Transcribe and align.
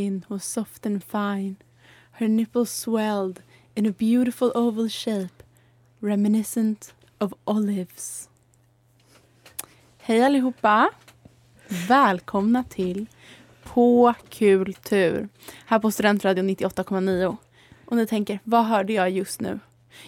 skin 0.00 0.24
was 0.28 0.44
soft 0.44 0.86
and 0.86 1.04
fine. 1.04 1.56
Her 2.12 2.28
nipples 2.28 2.70
swelled 2.70 3.42
in 3.74 3.86
a 3.86 3.90
beautiful 3.90 4.52
oval 4.54 4.88
shape, 4.88 5.42
reminiscent 6.00 6.94
of 7.18 7.34
olives. 7.44 8.28
Hej 9.98 10.22
allihopa! 10.22 10.90
Välkomna 11.88 12.64
till 12.64 13.06
På 13.62 14.14
kultur 14.30 15.28
här 15.66 15.78
på 15.78 15.90
Studentradion 15.90 16.50
98,9. 16.50 17.36
Och 17.86 17.96
ni 17.96 18.06
tänker, 18.06 18.38
vad 18.44 18.64
hörde 18.64 18.92
jag 18.92 19.10
just 19.10 19.40
nu? 19.40 19.58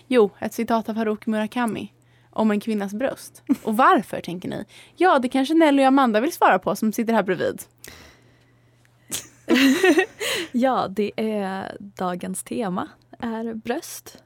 Jo, 0.06 0.30
ett 0.38 0.54
citat 0.54 0.88
av 0.88 0.96
Haruki 0.96 1.30
Murakami 1.30 1.92
om 2.30 2.50
en 2.50 2.60
kvinnas 2.60 2.94
bröst. 2.94 3.42
Och 3.62 3.76
varför, 3.76 4.20
tänker 4.20 4.48
ni? 4.48 4.64
Ja, 4.96 5.18
det 5.18 5.28
kanske 5.28 5.54
Nelly 5.54 5.82
och 5.82 5.86
Amanda 5.86 6.20
vill 6.20 6.32
svara 6.32 6.58
på 6.58 6.76
som 6.76 6.92
sitter 6.92 7.12
här 7.12 7.22
bredvid. 7.22 7.62
Ja, 10.52 10.88
det 10.88 11.12
är 11.16 11.76
dagens 11.78 12.42
tema 12.42 12.88
är 13.22 13.54
bröst. 13.54 14.22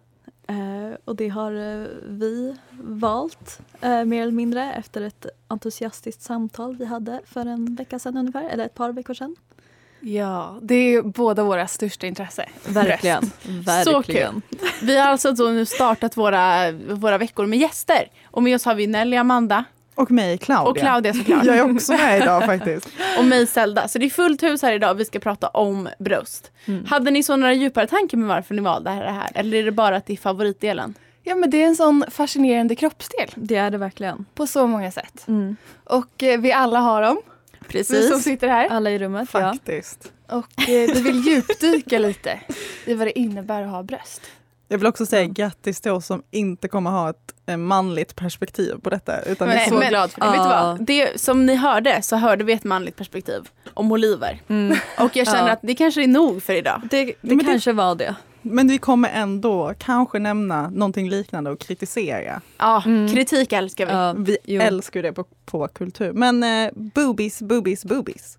Eh, 0.48 0.98
och 1.04 1.16
det 1.16 1.28
har 1.28 1.52
eh, 1.52 1.86
vi 2.08 2.56
valt 2.80 3.60
eh, 3.80 4.04
mer 4.04 4.22
eller 4.22 4.32
mindre 4.32 4.72
efter 4.72 5.00
ett 5.00 5.26
entusiastiskt 5.48 6.22
samtal 6.22 6.76
vi 6.76 6.84
hade 6.84 7.20
för 7.26 7.46
en 7.46 7.74
vecka 7.74 7.98
sedan 7.98 8.16
ungefär, 8.16 8.48
eller 8.48 8.64
ett 8.64 8.74
par 8.74 8.92
veckor 8.92 9.14
sedan. 9.14 9.36
Ja, 10.00 10.58
det 10.62 10.74
är 10.74 11.02
båda 11.02 11.44
våra 11.44 11.66
största 11.66 12.06
intresse. 12.06 12.48
Verkligen. 12.68 13.22
Så 13.84 13.92
Verkligen. 13.92 14.42
Vi 14.82 14.98
har 14.98 15.08
alltså 15.08 15.30
nu 15.30 15.66
startat 15.66 16.16
våra, 16.16 16.72
våra 16.72 17.18
veckor 17.18 17.46
med 17.46 17.58
gäster. 17.58 18.10
Och 18.24 18.42
med 18.42 18.54
oss 18.54 18.64
har 18.64 18.74
vi 18.74 18.86
Nelly 18.86 19.16
Amanda 19.16 19.64
Och 19.96 20.10
mig, 20.10 20.38
Claudia. 20.38 20.70
och 20.70 20.78
Claudia 20.78 21.14
såklart. 21.14 21.44
Jag 21.44 21.56
är 21.56 21.74
också 21.74 21.92
med 21.92 22.22
idag 22.22 22.44
faktiskt. 22.46 22.88
och 23.18 23.24
mig 23.24 23.46
Zelda. 23.46 23.88
Så 23.88 23.98
det 23.98 24.06
är 24.06 24.10
fullt 24.10 24.42
hus 24.42 24.62
här 24.62 24.72
idag. 24.72 24.94
Vi 24.94 25.04
ska 25.04 25.18
prata 25.18 25.48
om 25.48 25.88
bröst. 25.98 26.50
Mm. 26.64 26.84
Hade 26.84 27.10
ni 27.10 27.22
så 27.22 27.36
några 27.36 27.52
djupare 27.54 27.86
tankar 27.86 28.18
med 28.18 28.28
varför 28.28 28.54
ni 28.54 28.62
valde 28.62 28.90
det 28.90 28.96
här? 29.10 29.28
Eller 29.34 29.58
är 29.58 29.64
det 29.64 29.72
bara 29.72 29.96
att 29.96 30.06
det 30.06 30.12
är 30.12 30.16
favoritdelen? 30.16 30.94
Ja 31.22 31.34
men 31.34 31.50
det 31.50 31.62
är 31.62 31.66
en 31.66 31.76
sån 31.76 32.04
fascinerande 32.10 32.74
kroppsdel 32.74 33.30
Det 33.34 33.56
är 33.56 33.70
det 33.70 33.78
verkligen. 33.78 34.24
på 34.34 34.46
så 34.46 34.66
många 34.66 34.90
sätt. 34.90 35.24
Mm. 35.28 35.56
Och 35.84 36.22
eh, 36.22 36.40
vi 36.40 36.52
alla 36.52 36.78
har 36.78 37.02
dem, 37.02 37.20
vi 37.68 37.84
som 37.84 37.96
Precis. 37.96 38.22
sitter 38.24 38.48
här. 38.48 38.68
Alla 38.68 38.90
i 38.90 38.98
rummet, 38.98 39.28
ja. 39.32 39.40
Faktiskt. 39.40 40.12
Och 40.28 40.68
eh, 40.68 40.94
vi 40.94 41.00
vill 41.00 41.26
djupdyka 41.26 41.98
lite 41.98 42.40
i 42.84 42.94
vad 42.94 43.06
det 43.06 43.18
innebär 43.18 43.62
att 43.62 43.70
ha 43.70 43.82
bröst. 43.82 44.22
Jag 44.68 44.78
vill 44.78 44.86
också 44.86 45.06
säga 45.06 45.26
grattis 45.26 45.80
till 45.80 45.90
oss 45.92 46.06
som 46.06 46.22
inte 46.30 46.68
kommer 46.68 46.90
ha 46.90 47.10
ett 47.10 47.34
eh, 47.46 47.56
manligt 47.56 48.16
perspektiv 48.16 48.74
på 48.82 48.90
detta. 48.90 49.22
Utan 49.22 49.48
Men 49.48 49.56
är 49.56 49.64
så 49.64 49.80
så 49.82 49.88
glad 49.88 50.10
för 50.10 50.20
det. 50.20 50.26
Vet 50.26 50.36
du 50.36 50.48
vad? 50.48 50.84
Det, 50.86 51.20
som 51.20 51.46
ni 51.46 51.54
hörde 51.54 52.02
så 52.02 52.16
hörde 52.16 52.44
vi 52.44 52.52
ett 52.52 52.64
manligt 52.64 52.96
perspektiv 52.96 53.48
om 53.74 53.92
oliver. 53.92 54.42
Mm. 54.48 54.76
Och 54.98 55.16
jag 55.16 55.26
känner 55.26 55.46
Ja. 55.46 55.52
att 55.52 55.58
det 55.62 55.74
kanske 55.74 56.02
är 56.02 56.08
nog 56.08 56.42
för 56.42 56.52
idag. 56.52 56.80
Det, 56.90 57.04
det 57.04 57.14
Men 57.20 57.38
det- 57.38 57.44
kanske 57.44 57.72
var 57.72 57.94
det. 57.94 58.14
Men 58.42 58.68
vi 58.68 58.78
kommer 58.78 59.08
ändå 59.14 59.74
kanske 59.78 60.18
nämna 60.18 60.70
någonting 60.70 61.08
liknande 61.10 61.50
och 61.50 61.58
kritisera. 61.60 62.40
Ja, 62.58 62.82
Mm. 62.86 63.08
kritik 63.14 63.52
älskar 63.52 63.86
vi. 63.86 63.92
Ja, 63.92 64.12
Vi 64.18 64.38
jo. 64.44 64.60
älskar 64.62 65.02
det 65.02 65.12
på, 65.12 65.24
på 65.44 65.68
kultur. 65.68 66.12
Men 66.12 66.42
eh, 66.42 66.70
boobies, 66.74 67.42
boobies, 67.42 67.84
boobies. 67.84 68.38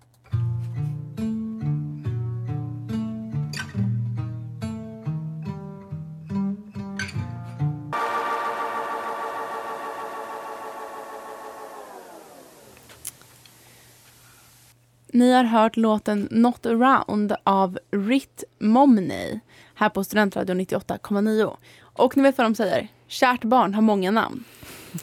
Ni 15.18 15.32
har 15.32 15.44
hört 15.44 15.76
låten 15.76 16.28
Not 16.30 16.66
around 16.66 17.36
av 17.44 17.78
Rit 17.90 18.44
Momney 18.58 19.40
här 19.74 19.88
på 19.88 20.04
Studentradion 20.04 20.60
98,9. 20.60 21.56
Och 21.80 22.16
ni 22.16 22.22
vet 22.22 22.38
vad 22.38 22.46
de 22.46 22.54
säger? 22.54 22.88
Kärt 23.08 23.44
barn 23.44 23.74
har 23.74 23.82
många 23.82 24.10
namn. 24.10 24.44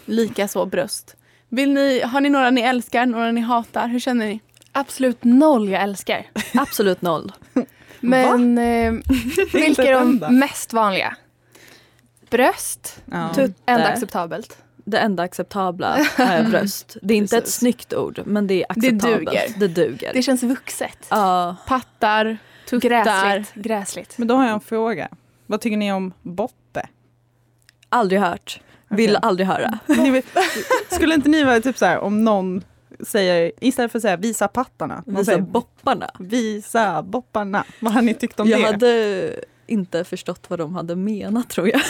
Likaså 0.06 0.66
bröst. 0.66 1.16
Vill 1.50 1.74
ni, 1.74 2.02
har 2.02 2.22
ni 2.22 2.30
några 2.30 2.50
ni 2.50 2.62
älskar, 2.62 3.06
några 3.06 3.32
ni 3.32 3.42
hatar? 3.42 3.88
Hur 3.88 4.00
känner 4.00 4.26
ni? 4.26 4.40
Absolut 4.72 5.24
noll 5.24 5.70
jag 5.70 5.82
älskar. 5.84 6.28
Absolut 6.54 7.02
noll. 7.02 7.32
Men 8.00 8.58
eh, 8.58 8.94
vilka 9.54 9.84
är 9.84 9.94
de 9.94 10.18
mest 10.40 10.74
vanliga? 10.74 11.16
Bröst, 12.30 13.04
Ja. 13.06 13.30
Tutte. 13.34 13.54
enda 13.66 13.88
acceptabelt. 13.88 14.58
Det 14.86 14.98
enda 15.00 15.24
acceptabla 15.24 15.98
är 16.18 16.44
bröst. 16.50 16.98
Det 17.02 17.14
är 17.14 17.18
inte 17.18 17.38
ett 17.38 17.48
snyggt 17.50 17.94
ord, 17.94 18.22
men 18.26 18.48
det 18.48 18.54
är 18.54 18.58
Det 18.58 18.66
acceptabelt. 18.70 19.26
duger. 19.26 19.54
Det 19.60 19.68
duger. 19.68 20.12
Det 20.14 20.22
känns 20.22 20.44
vuxet. 20.44 20.98
Ja. 21.10 21.56
Pattar, 21.68 22.38
tuttar. 22.70 22.90
Gräsligt. 22.90 23.54
Gräsligt. 23.64 24.18
Men 24.18 24.28
då 24.28 24.36
har 24.36 24.44
jag 24.46 24.54
en 24.54 24.60
fråga. 24.60 25.08
Vad 25.46 25.62
tycker 25.62 25.78
ni 25.78 25.94
om 25.94 26.14
botte? 26.22 26.88
Aldrig 27.90 28.20
hört. 28.22 28.60
Vill 28.90 29.10
Okej. 29.10 29.20
aldrig 29.22 29.48
höra. 29.48 29.80
Ni 29.88 30.10
vet, 30.12 30.26
skulle 30.90 31.16
inte 31.16 31.30
ni 31.30 31.44
vara 31.44 31.60
typ 31.62 31.78
så 31.78 31.86
här 31.86 32.00
om 32.00 32.24
någon 32.24 32.64
säger 33.00 33.52
istället 33.62 33.92
för 33.92 34.00
att 34.00 34.04
säga 34.04 34.18
visa 34.18 34.48
pattarna. 34.48 35.04
Man 35.06 35.16
Visa 35.16 35.26
säger, 35.26 35.42
bopparna. 35.42 36.10
Visa 36.20 37.04
bopparna. 37.04 37.64
Vad 37.80 37.94
har 37.94 38.02
ni 38.02 38.14
tyckt 38.14 38.40
om 38.40 38.50
Jag 38.50 38.60
det? 38.60 38.66
hade 38.66 39.34
inte 39.68 40.04
förstått 40.04 40.46
vad 40.50 40.60
de 40.60 40.76
hade 40.76 40.96
menat 40.96 41.50
tror 41.50 41.70
jag. 41.70 41.82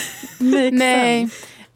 Nej. 0.72 1.28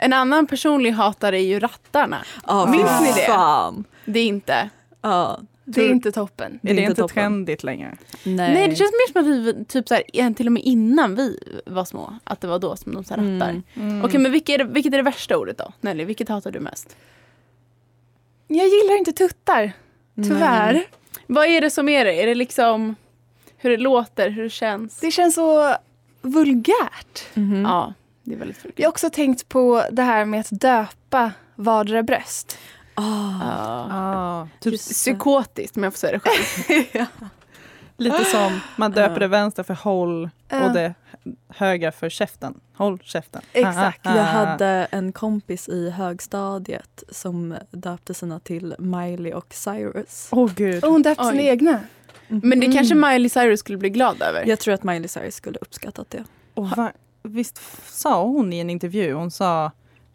En 0.02 0.12
annan 0.12 0.46
personlig 0.46 0.90
hatare 0.92 1.40
är 1.40 1.44
ju 1.44 1.60
rattarna. 1.60 2.24
Ja, 2.46 2.66
Minns 2.66 3.00
ni 3.00 3.06
det? 3.06 3.26
Fan. 3.26 3.84
Det 4.04 4.20
är 4.20 4.26
inte. 4.26 4.70
Ja. 5.02 5.40
Det 5.64 5.82
är 5.82 5.88
inte 5.90 6.12
toppen. 6.12 6.52
Är 6.52 6.58
det 6.62 6.70
inte 6.70 6.82
inte 6.82 6.94
toppen. 6.94 7.14
trendigt 7.14 7.62
längre? 7.64 7.96
Nej. 8.24 8.54
Nej, 8.54 8.68
det 8.68 8.76
känns 8.76 8.90
mer 8.92 9.12
som 9.12 9.20
att 9.20 9.26
vi 9.56 9.64
typ 9.64 9.88
så 9.88 9.94
här, 9.94 10.34
till 10.34 10.46
och 10.46 10.52
med 10.52 10.62
innan 10.62 11.14
vi 11.14 11.38
var 11.66 11.84
små, 11.84 12.18
att 12.24 12.40
det 12.40 12.46
var 12.46 12.58
då 12.58 12.76
som 12.76 12.94
de 12.94 13.04
så 13.04 13.14
här 13.14 13.22
Mm. 13.22 13.40
rattar. 13.40 13.62
Mm. 13.74 14.04
Okej, 14.04 14.20
men 14.20 14.32
vilket 14.32 14.54
är, 14.54 14.58
det, 14.58 14.64
vilket 14.64 14.92
är 14.92 14.96
det 14.96 15.02
värsta 15.02 15.36
ordet 15.38 15.58
då? 15.58 15.72
Nelly, 15.80 16.04
vilket 16.04 16.28
hatar 16.28 16.50
du 16.50 16.60
mest? 16.60 16.96
Jag 18.46 18.66
gillar 18.66 18.98
inte 18.98 19.12
tuttar. 19.12 19.72
Tyvärr. 20.16 20.72
Nej. 20.72 20.88
Vad 21.26 21.46
är 21.46 21.60
det 21.60 21.70
som 21.70 21.88
är 21.88 22.04
det? 22.04 22.22
Är 22.22 22.26
det 22.26 22.34
liksom 22.34 22.94
hur 23.56 23.70
det 23.70 23.76
låter, 23.76 24.30
hur 24.30 24.42
det 24.42 24.50
känns? 24.50 25.00
Det 25.00 25.10
känns 25.10 25.34
så 25.34 25.74
vulgärt. 26.22 27.24
Mhm. 27.34 27.62
Ja, 27.62 27.94
det 28.22 28.34
är 28.34 28.38
väldigt 28.38 28.66
Jag 28.76 28.84
har 28.86 28.90
också 28.90 29.10
tänkt 29.10 29.48
på 29.48 29.84
det 29.92 30.02
här 30.02 30.24
med 30.24 30.40
att 30.40 30.48
döpa 30.50 31.32
vardera 31.54 32.02
bröst. 32.02 32.58
Ah. 32.94 33.02
Ja. 33.40 33.88
Ah, 33.90 34.48
typ, 34.60 34.72
Just. 34.72 34.90
Psykotiskt 34.90 35.76
om 35.76 35.82
jag 35.82 35.92
får 35.92 35.98
säga 35.98 36.12
det 36.12 36.20
själv. 36.20 37.06
Lite 37.96 38.24
som 38.24 38.60
man 38.76 38.92
döper 38.92 39.12
Ja. 39.14 39.18
det 39.18 39.26
vänstra 39.28 39.64
för 39.64 39.74
håll 39.74 40.30
Ja. 40.48 40.64
och 40.66 40.72
det 40.72 40.94
högra 41.48 41.92
för 41.92 42.08
käften. 42.08 42.60
Håll 42.76 42.98
käften. 43.04 43.42
Exakt. 43.52 44.06
Ah, 44.06 44.10
ah, 44.12 44.16
Jag 44.16 44.24
ah. 44.24 44.28
hade 44.28 44.66
en 44.90 45.12
kompis 45.12 45.68
i 45.68 45.90
högstadiet 45.90 47.02
som 47.10 47.56
döpte 47.70 48.14
sina 48.14 48.40
till 48.40 48.74
Miley 48.78 49.32
och 49.32 49.54
Cyrus. 49.54 50.28
Åh 50.30 50.50
gud. 50.56 50.84
Och 50.84 50.90
hon 50.92 51.02
döpte 51.02 51.24
sina 51.24 51.42
egna. 51.42 51.80
Men 52.28 52.60
det 52.60 52.66
Mm. 52.66 52.72
kanske 52.76 52.94
Miley 52.94 53.28
Cyrus 53.28 53.60
skulle 53.60 53.78
bli 53.78 53.90
glad 53.90 54.22
över. 54.22 54.44
Jag 54.46 54.58
tror 54.58 54.74
att 54.74 54.82
Miley 54.82 55.08
Cyrus 55.08 55.34
skulle 55.34 55.58
uppskattat 55.60 56.10
det. 56.10 56.24
Va, 56.54 56.92
visst 57.22 57.60
sa 57.92 58.22
hon 58.24 58.52
i 58.52 58.58
en 58.58 58.70
intervju, 58.70 59.12
hon 59.12 59.30
sa, 59.30 59.70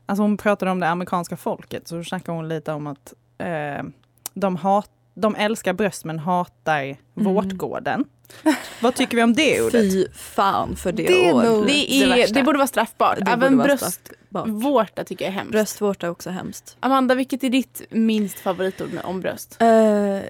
alltså 0.05 0.21
hon 0.21 0.37
pratade 0.37 0.71
om 0.71 0.79
det 0.79 0.87
amerikanska 0.87 1.37
folket, 1.37 1.87
så 1.87 2.03
snackade 2.03 2.37
hon 2.37 2.47
lite 2.47 2.71
om 2.71 2.87
att 2.87 3.13
eh, 3.37 3.83
de, 4.33 4.55
hat, 4.55 4.89
de 5.13 5.35
älskar 5.35 5.73
bröst 5.73 6.05
men 6.05 6.19
hatar 6.19 6.97
vårtgården. 7.13 8.05
Vad 8.81 8.95
tycker 8.95 9.17
vi 9.17 9.23
om 9.23 9.33
det 9.33 9.61
ordet? 9.61 9.81
Fy 9.93 10.07
fan 10.13 10.75
för 10.75 10.91
det, 10.91 11.03
Det, 11.03 11.27
är 11.27 11.33
ord. 11.33 11.43
nog, 11.43 11.67
det, 11.67 11.93
är, 11.93 12.33
det 12.33 12.43
borde 12.43 12.57
vara 12.57 12.67
straffbart. 12.67 13.17
Det 13.21 13.31
Även 13.31 13.57
vara 13.57 13.67
bröst, 13.67 13.83
straffbart. 14.05 14.47
vårta 14.47 15.03
tycker 15.03 15.25
jag 15.25 15.29
är 15.29 15.35
hemskt. 15.37 15.51
Bröstvårta 15.51 16.05
är 16.07 16.11
också 16.11 16.29
hemskt. 16.29 16.77
Amanda, 16.79 17.15
vilket 17.15 17.43
är 17.43 17.49
ditt 17.49 17.81
minst 17.89 18.39
favoritord 18.39 18.93
med 18.93 19.05
om 19.05 19.21
bröst? 19.21 19.57
Eh, 19.59 19.67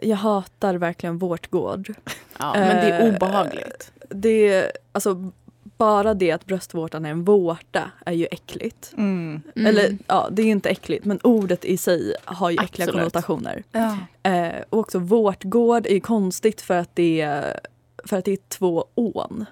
jag 0.09 0.17
hatar 0.17 0.75
verkligen 0.75 1.17
vårtgård. 1.17 1.93
Ja, 2.39 2.53
men 2.53 2.75
det 2.75 2.91
är 2.91 3.07
Eh, 3.07 3.15
obehagligt. 3.15 3.91
Det 4.09 4.47
är, 4.53 4.71
alltså, 4.91 5.31
bara 5.77 6.13
det 6.13 6.31
att 6.31 6.45
bröstvårtan 6.45 7.05
är 7.05 7.09
en 7.09 7.23
vårta 7.23 7.91
är 8.05 8.13
ju 8.13 8.27
äckligt. 8.31 8.93
Mm. 8.97 9.41
Mm. 9.55 9.67
Eller 9.67 9.97
ja, 10.07 10.27
det 10.31 10.41
är 10.41 10.45
ju 10.45 10.51
inte 10.51 10.69
äckligt 10.69 11.05
men 11.05 11.19
ordet 11.23 11.65
i 11.65 11.77
sig 11.77 12.15
har 12.25 12.49
ju 12.49 12.55
äckliga 12.55 12.83
Absolut. 12.83 12.93
konnotationer. 12.93 13.63
Ja. 13.71 13.97
Eh, 14.31 14.61
och 14.69 14.79
också 14.79 14.99
vårtgård 14.99 15.87
är 15.87 15.93
ju 15.93 15.99
konstigt 15.99 16.61
för 16.61 16.77
att 16.77 16.89
det 16.95 17.21
är, 17.21 17.59
för 18.05 18.17
att 18.17 18.25
det 18.25 18.31
är 18.31 18.39
två 18.49 18.85
ån. 18.95 19.45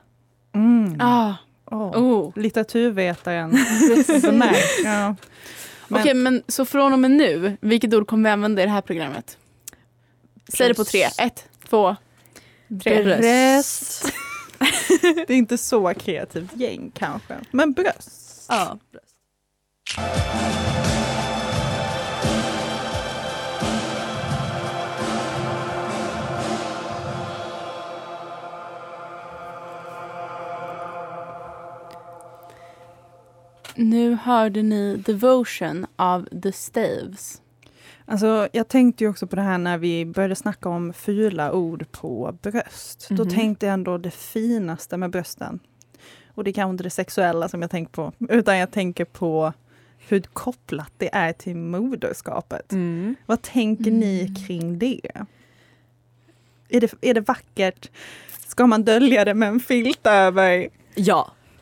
Mm. 0.56 0.98
Ah. 1.02 1.34
Åh. 1.66 1.98
Oh. 1.98 2.32
Litteraturvetaren. 2.36 3.52
Ja. 4.84 5.16
Men- 5.88 6.02
Okej, 6.02 6.14
men 6.14 6.44
så 6.48 6.66
från 6.66 6.94
och 6.94 7.00
med 7.00 7.12
nu, 7.12 7.58
vilket 7.62 7.94
ord 7.94 8.08
kommer 8.08 8.30
vi 8.30 8.34
använda 8.34 8.62
i 8.62 8.66
det 8.66 8.72
här 8.72 8.82
programmet? 8.82 9.38
Säg 10.54 10.68
det 10.68 10.74
på 10.74 10.84
tre. 10.84 11.04
Ett, 11.04 11.48
två, 11.70 11.96
tre. 12.84 13.04
Bröst. 13.04 14.06
Det 15.28 15.34
är 15.34 15.38
inte 15.38 15.58
så 15.58 15.94
kreativt 15.94 16.56
gäng 16.56 16.92
kanske. 16.96 17.38
Men 17.52 17.74
bröst. 17.74 18.46
Ja, 18.50 18.80
bröst. 18.92 19.14
Nu 33.76 34.16
hörde 34.16 34.64
ni 34.64 34.96
Devotion 34.98 35.86
av 35.96 36.42
The 36.44 36.52
Staves. 36.52 37.42
Alltså, 38.06 38.48
jag 38.52 38.68
tänkte 38.68 39.04
ju 39.04 39.10
också 39.10 39.28
på 39.28 39.36
det 39.36 39.42
här 39.42 39.58
när 39.58 39.78
vi 39.78 40.06
började 40.06 40.36
snacka 40.36 40.70
om 40.70 40.94
fula 40.94 41.52
ord 41.54 41.92
på 41.92 42.38
bröst. 42.42 43.08
Då 43.10 43.24
Mhm. 43.24 43.34
tänkte 43.34 43.66
jag 43.66 43.74
ändå 43.74 43.98
det 43.98 44.12
finaste 44.12 44.98
med 44.98 45.10
brösten. 45.10 45.60
Och 46.36 46.44
det 46.44 46.50
är 46.50 46.54
kanske 46.54 46.72
inte 46.72 46.84
det 46.84 46.90
sexuella 46.90 47.48
som 47.50 47.62
jag 47.62 47.72
tänker 47.72 47.92
på, 47.92 48.12
utan 48.30 48.58
jag 48.58 48.72
tänker 48.72 49.06
på 49.06 49.54
hur 50.08 50.22
kopplat 50.22 50.92
det 50.98 51.16
är 51.16 51.34
till 51.34 51.56
moderskapet. 51.56 52.72
Mm. 52.72 53.16
Vad 53.26 53.42
tänker 53.42 53.92
ni 53.92 54.36
kring 54.48 54.80
det? 54.80 55.00
Är, 56.70 56.82
det? 56.82 56.94
är 57.02 57.14
det 57.14 57.22
vackert? 57.22 57.90
Ska 58.48 58.68
man 58.68 58.84
dölja 58.84 59.26
det 59.26 59.34
med 59.34 59.50
en 59.50 59.60
filt 59.60 60.08
över? 60.08 60.70
Ja. 60.96 61.32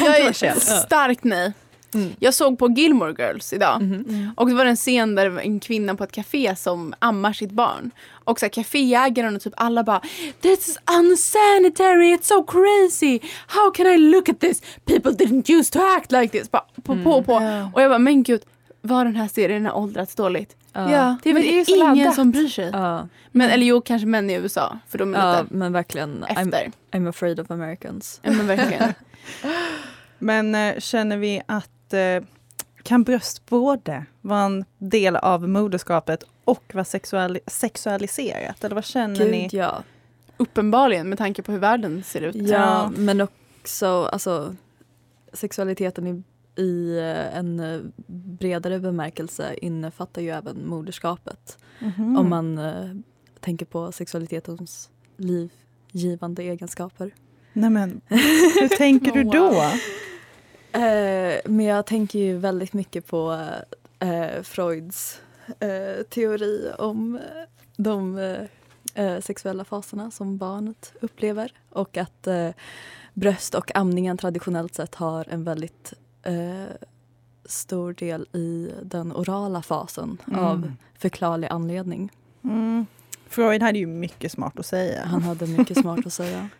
Jag 0.00 0.18
är 0.20 0.32
starkt 0.60 1.24
nej. 1.24 1.52
Mm. 1.94 2.12
Jag 2.18 2.34
såg 2.34 2.58
på 2.58 2.68
Gilmore 2.68 3.14
Girls 3.18 3.52
idag. 3.52 3.82
Mhm. 3.82 4.32
Och 4.36 4.48
det 4.48 4.54
var 4.54 4.66
en 4.66 4.76
scen 4.76 5.14
där 5.14 5.28
var 5.28 5.40
en 5.40 5.60
kvinna 5.60 5.94
på 5.94 6.04
ett 6.04 6.12
café 6.12 6.56
som 6.56 6.94
ammar 6.98 7.32
sitt 7.32 7.50
barn. 7.50 7.90
Och 8.10 8.38
så 8.38 8.44
här, 8.44 8.50
kaféägaren 8.50 9.36
och 9.36 9.42
typ 9.42 9.54
alla 9.56 9.84
bara 9.84 10.00
This 10.40 10.68
is 10.68 10.78
unsanitary, 10.98 12.16
it's 12.16 12.22
so 12.22 12.42
crazy. 12.42 13.20
How 13.46 13.70
can 13.70 13.86
I 13.86 13.98
look 13.98 14.28
at 14.28 14.40
this? 14.40 14.62
People 14.84 15.12
didn't 15.12 15.50
used 15.50 15.72
to 15.72 15.78
act 15.96 16.12
like 16.12 16.38
this. 16.38 16.50
Bara, 16.50 16.64
på, 16.82 16.96
på, 17.04 17.22
på. 17.22 17.34
Och 17.74 17.82
jag 17.82 17.90
bara, 17.90 17.98
men 17.98 18.22
gud, 18.22 18.42
vad 18.82 19.06
den 19.06 19.16
här 19.16 19.28
serien 19.28 19.66
har 19.66 19.76
åldrats 19.76 20.14
dåligt. 20.14 20.56
Ja. 20.72 21.16
Det 21.22 21.30
är 21.30 21.34
men 21.34 21.42
väl 21.42 21.42
det 21.42 21.54
är 21.54 21.58
ju 21.58 21.64
så 21.64 21.76
ingen 21.76 21.98
laddat. 21.98 22.14
som 22.14 22.30
bryr 22.30 22.48
sig. 22.48 22.70
Ja. 22.72 23.08
Men, 23.32 23.50
eller 23.50 23.66
jo, 23.66 23.80
kanske 23.80 24.06
män 24.06 24.30
i 24.30 24.34
USA. 24.34 24.78
För 24.88 24.98
de 24.98 25.14
är 25.14 25.18
ja, 25.18 25.42
lite 25.42 25.54
men 25.54 25.72
verkligen. 25.72 26.24
I'm, 26.24 26.30
efter. 26.30 26.70
I'm 26.92 27.08
afraid 27.08 27.40
of 27.40 27.50
Americans. 27.50 28.20
Ja, 28.22 28.30
men 28.30 28.46
verkligen. 28.46 28.94
Men 30.18 30.54
eh, 30.54 30.78
känner 30.78 31.16
vi 31.16 31.42
att 31.46 31.92
eh, 31.92 32.22
kan 32.82 33.02
bröst 33.02 33.46
både 33.46 34.04
vara 34.20 34.42
en 34.42 34.64
del 34.78 35.16
av 35.16 35.48
moderskapet 35.48 36.24
och 36.44 36.74
vara 36.74 36.84
sexuali- 36.84 37.40
sexualiserat? 37.46 38.64
Eller 38.64 38.74
vad 38.74 38.84
känner 38.84 39.16
Gud 39.16 39.30
ni? 39.30 39.48
ja. 39.52 39.82
Uppenbarligen 40.36 41.08
med 41.08 41.18
tanke 41.18 41.42
på 41.42 41.52
hur 41.52 41.58
världen 41.58 42.02
ser 42.02 42.20
ut. 42.20 42.34
Ja, 42.34 42.90
men 42.96 43.20
också 43.20 43.86
alltså, 44.12 44.54
sexualiteten 45.32 46.06
i, 46.06 46.22
i 46.62 46.98
eh, 46.98 47.36
en 47.38 47.60
eh, 47.60 47.80
bredare 48.06 48.78
bemärkelse 48.78 49.54
innefattar 49.62 50.22
ju 50.22 50.30
även 50.30 50.68
moderskapet. 50.68 51.58
Mhm. 51.80 52.18
Om 52.18 52.28
man 52.28 52.58
eh, 52.58 52.90
tänker 53.40 53.66
på 53.66 53.92
sexualitetens 53.92 54.90
livgivande 55.16 56.42
egenskaper. 56.42 57.10
Nej 57.58 57.70
men, 57.70 58.00
hur 58.08 58.68
tänker 58.76 59.12
du 59.12 59.24
då? 59.24 59.62
Eh, 60.72 61.40
men 61.44 61.60
jag 61.60 61.86
tänker 61.86 62.18
ju 62.18 62.36
väldigt 62.38 62.72
mycket 62.72 63.06
på 63.06 63.46
eh, 63.98 64.42
Freuds 64.42 65.20
eh, 65.60 66.02
teori 66.10 66.70
om 66.78 67.16
eh, 67.16 67.22
de 67.76 68.18
eh, 68.94 69.20
sexuella 69.20 69.64
faserna 69.64 70.10
som 70.10 70.36
barnet 70.38 70.92
upplever 71.00 71.52
och 71.70 71.96
att 71.96 72.28
bröst 73.14 73.54
och 73.54 73.76
amningen 73.76 74.18
traditionellt 74.18 74.74
sett 74.74 74.94
har 74.94 75.24
en 75.28 75.44
väldigt 75.44 75.92
stor 77.44 77.92
del 77.92 78.26
i 78.32 78.70
den 78.82 79.12
orala 79.12 79.62
fasen 79.62 80.18
Mm. 80.28 80.40
av 80.40 80.72
förklarlig 80.98 81.48
anledning. 81.48 82.10
Mm. 82.44 82.86
Freud 83.28 83.62
hade 83.62 83.78
ju 83.78 83.86
mycket 83.86 84.32
smart 84.32 84.58
att 84.58 84.66
säga. 84.66 85.04
Han 85.04 85.22
hade 85.22 85.46
mycket 85.46 85.78
smart 85.78 86.06
att 86.06 86.12
säga. 86.12 86.48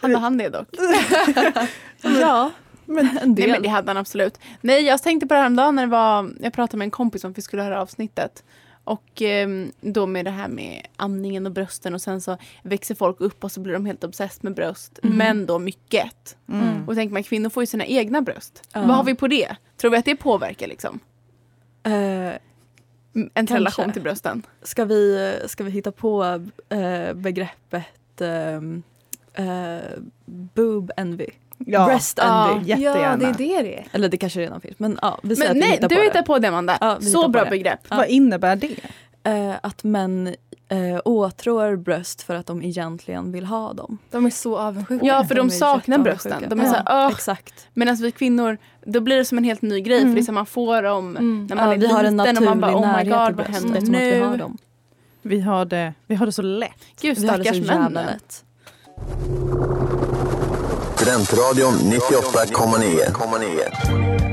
Hade 0.00 0.18
han 0.18 0.36
det 0.38 0.48
dock? 0.48 0.68
ja, 2.02 2.50
Men, 2.86 3.18
en 3.18 3.34
del. 3.34 3.44
Nej 3.44 3.52
men 3.52 3.62
det 3.62 3.68
hade 3.68 3.90
han 3.90 3.96
absolut. 3.96 4.38
Nej 4.60 4.82
jag 4.82 5.02
tänkte 5.02 5.26
på 5.26 5.34
det 5.34 5.40
här 5.40 5.46
om 5.46 5.56
dagen 5.56 5.76
när 5.76 5.82
det 5.86 5.90
var, 5.90 6.30
jag 6.40 6.52
pratade 6.52 6.76
med 6.78 6.84
en 6.86 6.90
kompis 6.90 7.24
om 7.24 7.32
vi 7.32 7.42
skulle 7.42 7.62
höra 7.62 7.80
avsnittet. 7.82 8.44
Och 8.84 9.22
ehm, 9.22 9.72
då 9.80 10.06
med 10.06 10.24
det 10.24 10.30
här 10.30 10.48
med 10.48 10.86
amningen 10.96 11.46
och 11.46 11.52
brösten 11.52 11.94
och 11.94 12.00
sen 12.00 12.20
så 12.20 12.36
växer 12.62 12.94
folk 12.94 13.20
upp 13.20 13.44
och 13.44 13.52
så 13.52 13.60
blir 13.60 13.72
de 13.72 13.86
helt 13.86 14.04
obsessed 14.04 14.44
med 14.44 14.54
bröst. 14.54 14.98
Mhm. 15.02 15.16
Men 15.16 15.46
då 15.46 15.58
mycket. 15.58 16.36
mm. 16.48 16.88
Och 16.88 16.94
tänker 16.94 17.12
man 17.12 17.22
kvinnor 17.22 17.50
får 17.50 17.62
ju 17.62 17.66
sina 17.66 17.84
egna 17.86 18.22
bröst. 18.22 18.62
Ja. 18.72 18.80
Vad 18.80 18.96
har 18.96 19.04
vi 19.04 19.14
på 19.14 19.28
det? 19.28 19.56
Tror 19.76 19.90
vi 19.90 19.96
att 19.96 20.04
det 20.04 20.16
påverkar 20.16 20.66
liksom? 20.66 21.00
Eh, 21.82 22.32
Mm, 23.14 23.30
En 23.34 23.46
Kanske. 23.46 23.54
relation 23.54 23.92
till 23.92 24.02
brösten? 24.02 24.42
Ska 24.62 24.84
vi, 24.84 25.34
ska 25.46 25.64
vi 25.64 25.70
hitta 25.70 25.92
på 25.92 26.24
eh, 26.68 27.12
begreppet 27.14 28.20
ehm, 28.20 28.82
eh, 29.34 29.44
boob 30.24 30.90
envy? 30.96 31.26
Ja, 31.66 31.86
Breast 31.86 32.18
envy. 32.18 32.68
jättegärna. 32.68 33.24
Ja, 33.26 33.32
det 33.38 33.44
är 33.44 33.56
det 33.56 33.62
det 33.68 33.78
är. 33.78 33.84
Eller 33.92 34.08
det 34.08 34.16
kanske 34.16 34.40
redan 34.40 34.60
finns. 34.60 34.78
Men 34.78 34.98
ja, 35.02 35.18
vi 35.22 35.36
säger 35.36 35.48
Men 35.54 35.56
att 35.58 35.64
vi 35.64 35.68
nej, 35.68 35.70
hittar 35.76 35.88
du 35.88 35.94
på 35.96 36.02
hittar 36.02 36.20
det. 36.20 36.26
på 36.26 36.38
det 36.38 36.48
Amanda. 36.48 36.78
Ja, 36.80 36.96
vi 37.00 37.06
hittar 37.06 37.18
så 37.18 37.22
på 37.22 37.28
bra 37.28 37.44
det. 37.44 37.50
begrepp. 37.50 37.80
Vad 37.90 38.06
innebär 38.06 38.56
det? 38.56 38.76
Eh, 39.24 39.54
att 39.62 39.84
män 39.84 40.26
eh, 40.68 41.00
åtrår 41.04 41.76
bröst 41.76 42.22
för 42.22 42.34
att 42.34 42.46
de 42.46 42.62
egentligen 42.62 43.32
vill 43.32 43.44
ha 43.46 43.72
dem. 43.72 43.98
De 44.10 44.26
är 44.26 44.30
så 44.30 44.58
avundsjuka. 44.58 45.06
Ja, 45.06 45.24
för 45.24 45.34
de, 45.34 45.46
är 45.46 45.50
saknar 45.50 45.98
brösten. 45.98 46.44
De 46.48 46.60
är 46.60 46.64
Ja, 46.64 46.70
så 46.70 46.76
här, 46.76 47.06
"Åh." 47.06 47.12
Exakt. 47.12 47.66
Medan 47.74 47.96
vi 47.96 48.10
kvinnor, 48.12 48.58
då 48.84 49.00
blir 49.00 49.16
det 49.16 49.24
som 49.24 49.38
en 49.38 49.44
helt 49.44 49.62
ny 49.62 49.80
grej. 49.80 49.98
Mm. 49.98 50.10
För 50.10 50.14
det 50.14 50.20
är 50.20 50.24
så 50.24 50.32
man 50.32 50.46
får 50.46 50.82
dem 50.82 51.16
Mm. 51.16 51.46
när 51.50 51.56
man 51.56 51.66
Ja, 51.68 51.74
är 51.74 51.78
vi 51.78 51.86
har 51.86 52.04
en 52.04 52.16
liten 52.16 52.36
och 52.36 52.42
man 52.44 52.58
naturlig 52.60 52.60
bara 52.60 52.76
oh 52.76 52.80
my 52.80 53.10
närhet 53.10 53.18
god 53.18 53.26
till 53.26 53.34
vad 53.36 53.46
händer 53.46 53.78
eftersom 53.78 53.94
att 53.94 54.00
vi 54.00 54.20
har 54.20 54.30
nu? 54.30 54.36
dem. 54.36 54.58
Vi 55.22 55.40
har 55.40 55.64
det, 55.64 55.94
vi 56.06 56.14
har 56.14 56.26
det 56.26 56.32
så 56.32 56.42
lätt. 56.42 56.70
Gud 57.00 57.18
Vi 57.18 57.26
har 57.28 57.38
det 57.38 57.44
så 57.44 57.50
stackars 57.52 57.56
jävla 57.68 57.78
männen. 57.88 58.06
lätt. 58.06 58.44
Studentradion 60.94 61.74
98,9. 61.74 64.30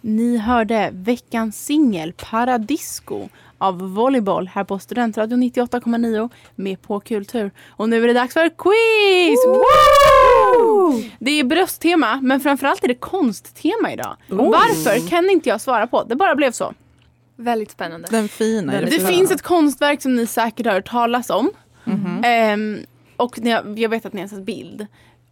Ni 0.00 0.36
hörde 0.36 0.90
veckans 0.92 1.64
singel 1.64 2.12
Paradisco 2.12 3.28
av 3.58 3.94
Volleyboll 3.94 4.48
här 4.48 4.64
på 4.64 4.78
Studentradion 4.78 5.42
98,9 5.42 6.30
med 6.54 6.82
på 6.82 7.00
Kultur. 7.00 7.50
Och 7.68 7.88
nu 7.88 8.02
är 8.04 8.06
det 8.06 8.12
dags 8.12 8.34
för 8.34 8.48
quiz! 8.48 9.46
Woo! 9.46 11.02
Det 11.18 11.30
är 11.30 11.44
brösttema 11.44 12.20
men 12.22 12.40
framförallt 12.40 12.84
är 12.84 12.88
det 12.88 12.94
konsttema 12.94 13.92
idag. 13.92 14.16
Varför 14.28 15.08
kan 15.08 15.30
inte 15.30 15.48
jag 15.48 15.60
svara 15.60 15.86
på. 15.86 16.02
Det 16.02 16.16
bara 16.16 16.34
blev 16.34 16.52
så. 16.52 16.74
Väldigt 17.40 17.70
spännande. 17.70 18.08
Den 18.10 18.28
fina. 18.28 18.72
är 18.72 18.82
Det 18.82 18.90
fina. 18.90 19.08
finns 19.08 19.30
ett 19.30 19.42
konstverk 19.42 20.02
som 20.02 20.16
ni 20.16 20.26
säkert 20.26 20.66
har 20.66 20.72
hört 20.72 20.88
talas 20.90 21.30
om. 21.30 21.50
Mhm. 21.84 22.22
Ehm, 22.24 22.78
och 23.16 23.38
ni 23.38 23.50
har, 23.50 23.74
jag 23.78 23.88
vet 23.88 24.06
att 24.06 24.12
ni 24.12 24.20
har 24.20 24.28
sett 24.28 24.42
bild. 24.44 24.86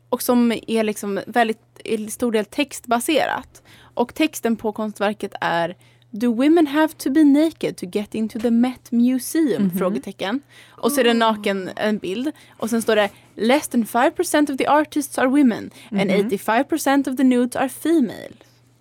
Och 0.09 0.23
som 0.23 0.53
är 0.67 0.85
liksom 0.85 1.21
väldigt, 1.27 1.59
i 1.85 2.09
stor 2.11 2.33
del 2.33 2.45
textbaserat. 2.45 3.63
Och 3.95 4.15
texten 4.15 4.57
på 4.57 4.73
konstverket 4.73 5.35
är 5.41 5.77
Do 6.11 6.35
women 6.35 6.67
have 6.67 6.93
to 6.93 7.11
be 7.11 7.25
naked 7.25 7.77
to 7.77 7.87
get 7.93 8.15
into 8.15 8.39
the 8.41 8.51
Met 8.51 8.93
Museum? 8.93 9.71
Frågetecken. 9.79 10.41
Och 10.69 10.93
så 10.93 11.01
är 11.01 11.05
det 11.05 11.15
naken 11.15 11.71
en 11.77 11.99
bild. 11.99 12.33
Och 12.57 12.71
sen 12.71 12.83
står 12.83 12.97
det 12.97 13.11
Less 13.35 13.69
than 13.69 13.85
5% 13.85 14.51
of 14.53 14.59
the 14.59 14.67
artists 14.69 15.19
are 15.19 15.27
women 15.29 15.71
and 15.91 16.11
85% 16.11 17.09
of 17.11 17.17
the 17.17 17.25
nudes 17.25 17.57
are 17.57 17.69
female. 17.69 18.33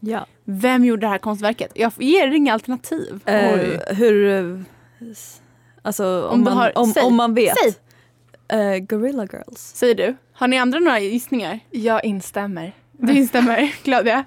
Ja. 0.06 0.26
Vem 0.46 0.86
gjorde 0.86 1.02
det 1.02 1.08
här 1.10 1.18
konstverket? 1.18 1.72
Jag 1.76 1.92
ger 1.98 2.28
er 2.28 2.32
inga 2.36 2.54
alternativ. 2.54 3.20
Eh, 3.26 3.96
hur... 3.96 4.30
eh, 4.30 4.60
Alltså 5.82 6.28
om, 6.28 6.34
Om 6.34 6.42
man, 6.44 6.54
har- 6.58 6.78
om, 6.78 6.94
säg. 6.94 7.04
om 7.04 7.16
man 7.16 7.34
vet. 7.34 7.54
Säg. 7.58 7.74
Eh, 8.60 8.78
Gorilla 8.80 9.24
Girls. 9.34 9.60
Säger 9.76 9.96
du? 9.96 10.16
Har 10.34 10.48
ni 10.48 10.58
andra 10.58 10.80
några 10.80 11.00
gissningar? 11.00 11.60
Jag 11.72 12.06
instämmer. 12.06 12.72
Du 12.92 13.14
instämmer. 13.14 13.68
Claudia? 13.84 14.24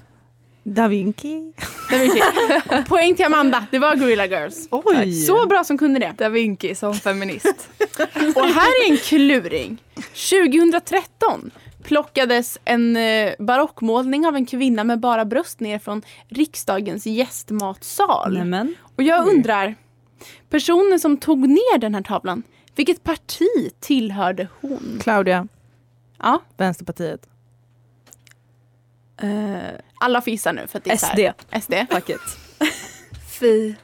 Da 0.63 0.89
Vinci. 0.89 1.53
Var 1.91 1.99
okej. 2.69 2.85
Poäng 2.89 3.15
till 3.15 3.25
Amanda. 3.25 3.67
Det 3.71 3.79
var 3.79 3.97
Gorilla 3.97 4.27
Girls. 4.27 4.69
Oj! 4.71 5.13
Så 5.13 5.47
bra 5.47 5.65
som 5.65 5.79
kunde 5.79 6.01
det. 6.01 6.15
Da 6.19 6.29
Vinci 6.29 6.75
som 6.75 6.95
feminist. 6.95 7.47
Och 8.37 8.47
här 8.47 8.87
är 8.87 8.91
en 8.91 8.97
kluring. 8.97 9.79
2013 10.31 11.51
plockades 11.89 12.59
en 12.65 12.97
eh, 12.97 13.33
barockmålning 13.39 14.27
av 14.27 14.37
en 14.37 14.47
kvinna 14.47 14.85
med 14.85 15.01
bara 15.01 15.25
bröst 15.25 15.61
ner 15.61 15.79
från 15.79 16.03
riksdagens 16.29 17.07
gästmatsal. 17.07 18.39
Nämen. 18.39 18.75
Och 18.97 19.03
jag 19.03 19.29
undrar, 19.29 19.75
personen 20.51 21.01
som 21.01 21.17
tog 21.17 21.49
ner 21.49 21.79
den 21.79 21.95
här 21.95 22.03
tavlan, 22.03 22.43
vilket 22.75 23.05
parti 23.05 23.73
tillhörde 23.81 24.49
hon? 24.61 24.99
Claudia, 25.03 25.49
Ja, 26.19 26.43
Vänsterpartiet. 26.57 27.29
Eh, 29.23 29.59
alla 30.01 30.21
får 30.21 30.31
gissa 30.31 30.53
nu 30.53 30.67
för 30.67 30.79
att 30.79 30.85
det 30.85 30.91
är 30.91 30.97
SD. 30.97 31.19
här. 31.51 31.61
SD. 31.61 31.75
Fuck 31.95 32.09
it. 32.11 32.21
Fi. 33.29 33.75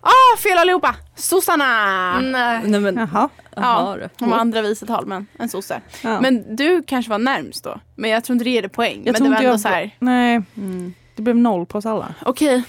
Ah, 0.00 0.36
fel 0.38 0.58
allihopa! 0.58 0.94
Sossarna! 1.14 2.20
Nej. 2.20 2.60
Nej 2.64 2.80
men, 2.80 2.96
Jaha. 2.96 3.28
jaha 3.56 3.98
Ja, 4.00 4.08
hon 4.20 4.30
var 4.30 4.36
andra 4.38 4.62
vice 4.62 4.86
talman, 4.86 5.26
en 5.38 5.48
sosse. 5.48 5.80
Ja. 6.02 6.20
Men 6.20 6.56
du 6.56 6.82
kanske 6.86 7.10
var 7.10 7.18
närmst 7.18 7.64
då. 7.64 7.80
Men 7.96 8.10
jag 8.10 8.24
tror 8.24 8.34
inte 8.34 8.44
det 8.44 8.50
ger 8.50 8.62
dig 8.62 8.70
poäng. 8.70 8.96
jag 9.04 9.12
men 9.12 9.14
tror 9.14 9.24
det 9.24 9.30
var 9.30 9.36
inte 9.36 9.44
ändå 9.44 9.52
jag... 9.52 9.60
så 9.60 9.68
här. 9.68 9.96
Nej, 9.98 10.42
Mm. 10.56 10.94
det 11.16 11.22
blev 11.22 11.36
noll 11.36 11.66
på 11.66 11.78
oss 11.78 11.86
alla. 11.86 12.14
Okej, 12.26 12.62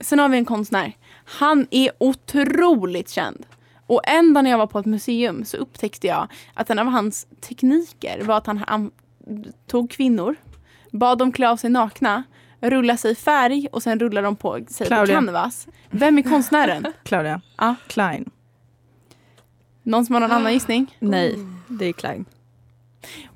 sen 0.00 0.18
har 0.18 0.28
vi 0.28 0.38
en 0.38 0.44
konstnär. 0.44 0.92
Han 1.24 1.66
är 1.70 1.90
otroligt 1.98 3.10
känd. 3.10 3.46
Och 3.86 4.00
en 4.04 4.34
dag 4.34 4.44
när 4.44 4.50
jag 4.50 4.58
var 4.58 4.66
på 4.66 4.78
ett 4.78 4.86
museum 4.86 5.44
så 5.44 5.56
upptäckte 5.56 6.06
jag 6.06 6.28
att 6.54 6.70
en 6.70 6.78
av 6.78 6.86
hans 6.86 7.26
tekniker 7.48 8.22
var 8.22 8.36
att 8.36 8.46
han, 8.46 8.64
han 8.68 8.90
tog 9.66 9.90
kvinnor, 9.90 10.36
bad 10.92 11.18
dem 11.18 11.32
klä 11.32 11.48
av 11.50 11.56
sig 11.56 11.70
nakna, 11.70 12.22
rulla 12.60 12.96
sig 12.96 13.12
i 13.12 13.14
färg 13.14 13.68
och 13.72 13.82
sen 13.82 13.98
rullar 14.00 14.22
de 14.22 14.36
på 14.36 14.60
sig 14.68 14.88
på 14.88 15.06
canvas. 15.06 15.66
Vem 15.90 16.18
är 16.18 16.22
konstnären? 16.22 16.86
Claudia. 17.02 17.40
Ja. 17.58 17.74
Klein. 17.86 18.30
Någon 19.82 20.06
som 20.06 20.14
har 20.14 20.20
någon 20.20 20.32
annan 20.32 20.52
gissning? 20.52 20.96
Nej, 20.98 21.38
det 21.68 21.84
är 21.86 21.92
Klein. 21.92 22.24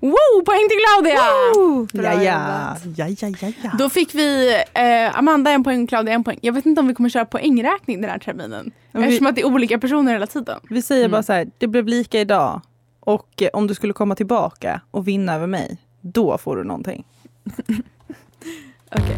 Wow, 0.01 0.45
poäng 0.47 0.69
till 0.69 0.79
Claudia! 0.87 1.15
Ja, 1.15 1.53
ja. 1.93 2.77
ja, 2.97 3.09
ja, 3.09 3.29
ja, 3.41 3.53
ja. 3.63 3.71
Då 3.79 3.91
fick 3.91 4.15
vi 4.15 4.55
eh, 4.75 5.19
Amanda 5.19 5.51
en 5.51 5.65
poäng 5.65 5.83
och 5.83 5.89
Claudia 5.89 6.15
en 6.15 6.25
poäng. 6.25 6.39
Jag 6.43 6.53
vet 6.53 6.67
inte 6.67 6.81
om 6.81 6.87
vi 6.89 6.95
kommer 6.95 7.09
köra 7.09 7.25
poängräkning 7.25 8.01
den 8.01 8.11
här 8.11 8.19
terminen. 8.19 8.73
Men 8.93 9.03
vi- 9.03 9.09
Eftersom 9.09 9.27
att 9.27 9.35
det 9.35 9.41
är 9.41 9.47
olika 9.47 9.79
personer 9.79 10.13
hela 10.13 10.27
tiden. 10.27 10.61
Vi 10.71 10.83
säger 10.83 11.03
Mm. 11.05 11.11
bara 11.11 11.23
så 11.23 11.33
här, 11.33 11.51
det 11.59 11.67
blev 11.67 11.87
lika 11.87 12.21
idag. 12.21 12.61
Och 13.01 13.43
eh, 13.43 13.49
om 13.53 13.67
du 13.67 13.75
skulle 13.75 13.93
komma 13.93 14.15
tillbaka 14.15 14.81
och 14.91 15.09
vinna 15.09 15.35
över 15.35 15.47
mig, 15.47 15.77
då 16.01 16.39
får 16.39 16.57
du 16.57 16.65
någonting. 16.65 17.05
Okej. 18.97 19.17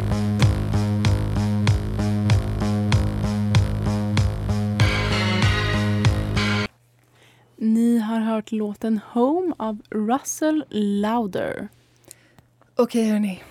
Ni 7.55 7.97
har 7.99 8.19
hört 8.19 8.51
låten 8.51 8.99
Home 9.13 9.53
av 9.57 9.81
Russell 9.89 10.65
Lauder. 10.69 11.67
Okej 12.75 13.09
hörni. 13.09 13.43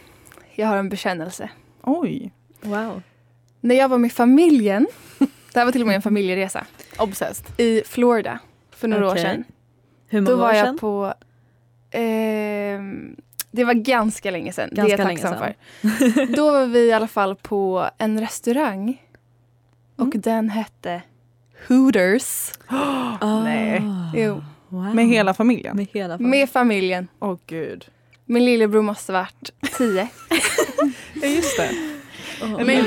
Jag 0.55 0.67
har 0.69 0.76
en 0.76 0.88
bekännelse. 0.88 1.50
Oj. 1.83 2.33
Wow. 2.61 3.02
När 3.61 3.75
jag 3.75 3.88
var 3.88 3.99
med 3.99 4.12
familjen, 4.12 4.87
det 5.52 5.59
här 5.59 5.64
var 5.64 5.73
till 5.73 5.81
och 5.81 5.87
med 5.87 5.97
en 5.97 6.02
familjeresa, 6.02 6.67
Obsessed. 6.99 7.47
i 7.61 7.83
Florida 7.87 8.38
för 8.71 8.88
några 8.88 9.07
år 9.07 9.11
Okej. 9.12 9.23
sedan. 9.23 9.45
Hur 10.07 10.21
många 10.21 10.31
Då 10.31 10.37
var 10.37 10.49
år 10.49 10.55
jag 10.55 10.81
på... 10.81 11.14
ehm, 11.91 13.17
det 13.52 13.64
var 13.64 13.75
ganska 13.75 14.30
länge 14.30 14.52
sedan. 14.52 14.68
Ganska 14.73 14.97
det 14.97 15.02
är 15.02 15.09
jag 15.09 15.21
tacksam 15.23 15.38
för. 15.38 16.26
Då 16.37 16.50
var 16.52 16.66
vi 16.66 16.78
i 16.88 16.92
alla 16.92 17.09
fall 17.09 17.37
på 17.37 17.88
en 17.99 18.21
restaurang. 18.21 19.02
Och 19.97 20.02
Mm. 20.14 20.21
den 20.21 20.50
hette 20.50 21.02
Hooters. 21.68 22.52
Ah, 23.21 23.42
Nej. 23.44 23.82
Jo, 24.14 24.44
Wow. 24.68 24.94
Med 24.94 25.06
hela 25.06 25.35
familjen? 25.35 25.76
Med 25.76 25.87
hela 25.92 26.18
familjen. 26.18 26.30
med 26.40 26.50
familjen. 26.50 27.09
Åh 27.18 27.37
gud. 27.47 27.87
Min 28.25 28.44
lillebror 28.44 28.82
måste 28.82 29.12
varit 29.12 29.50
tio. 29.78 30.09
Ja 31.23 31.28
just 31.28 31.56
det. 31.56 31.71
Oh, 32.42 32.64
Men-. 32.64 32.85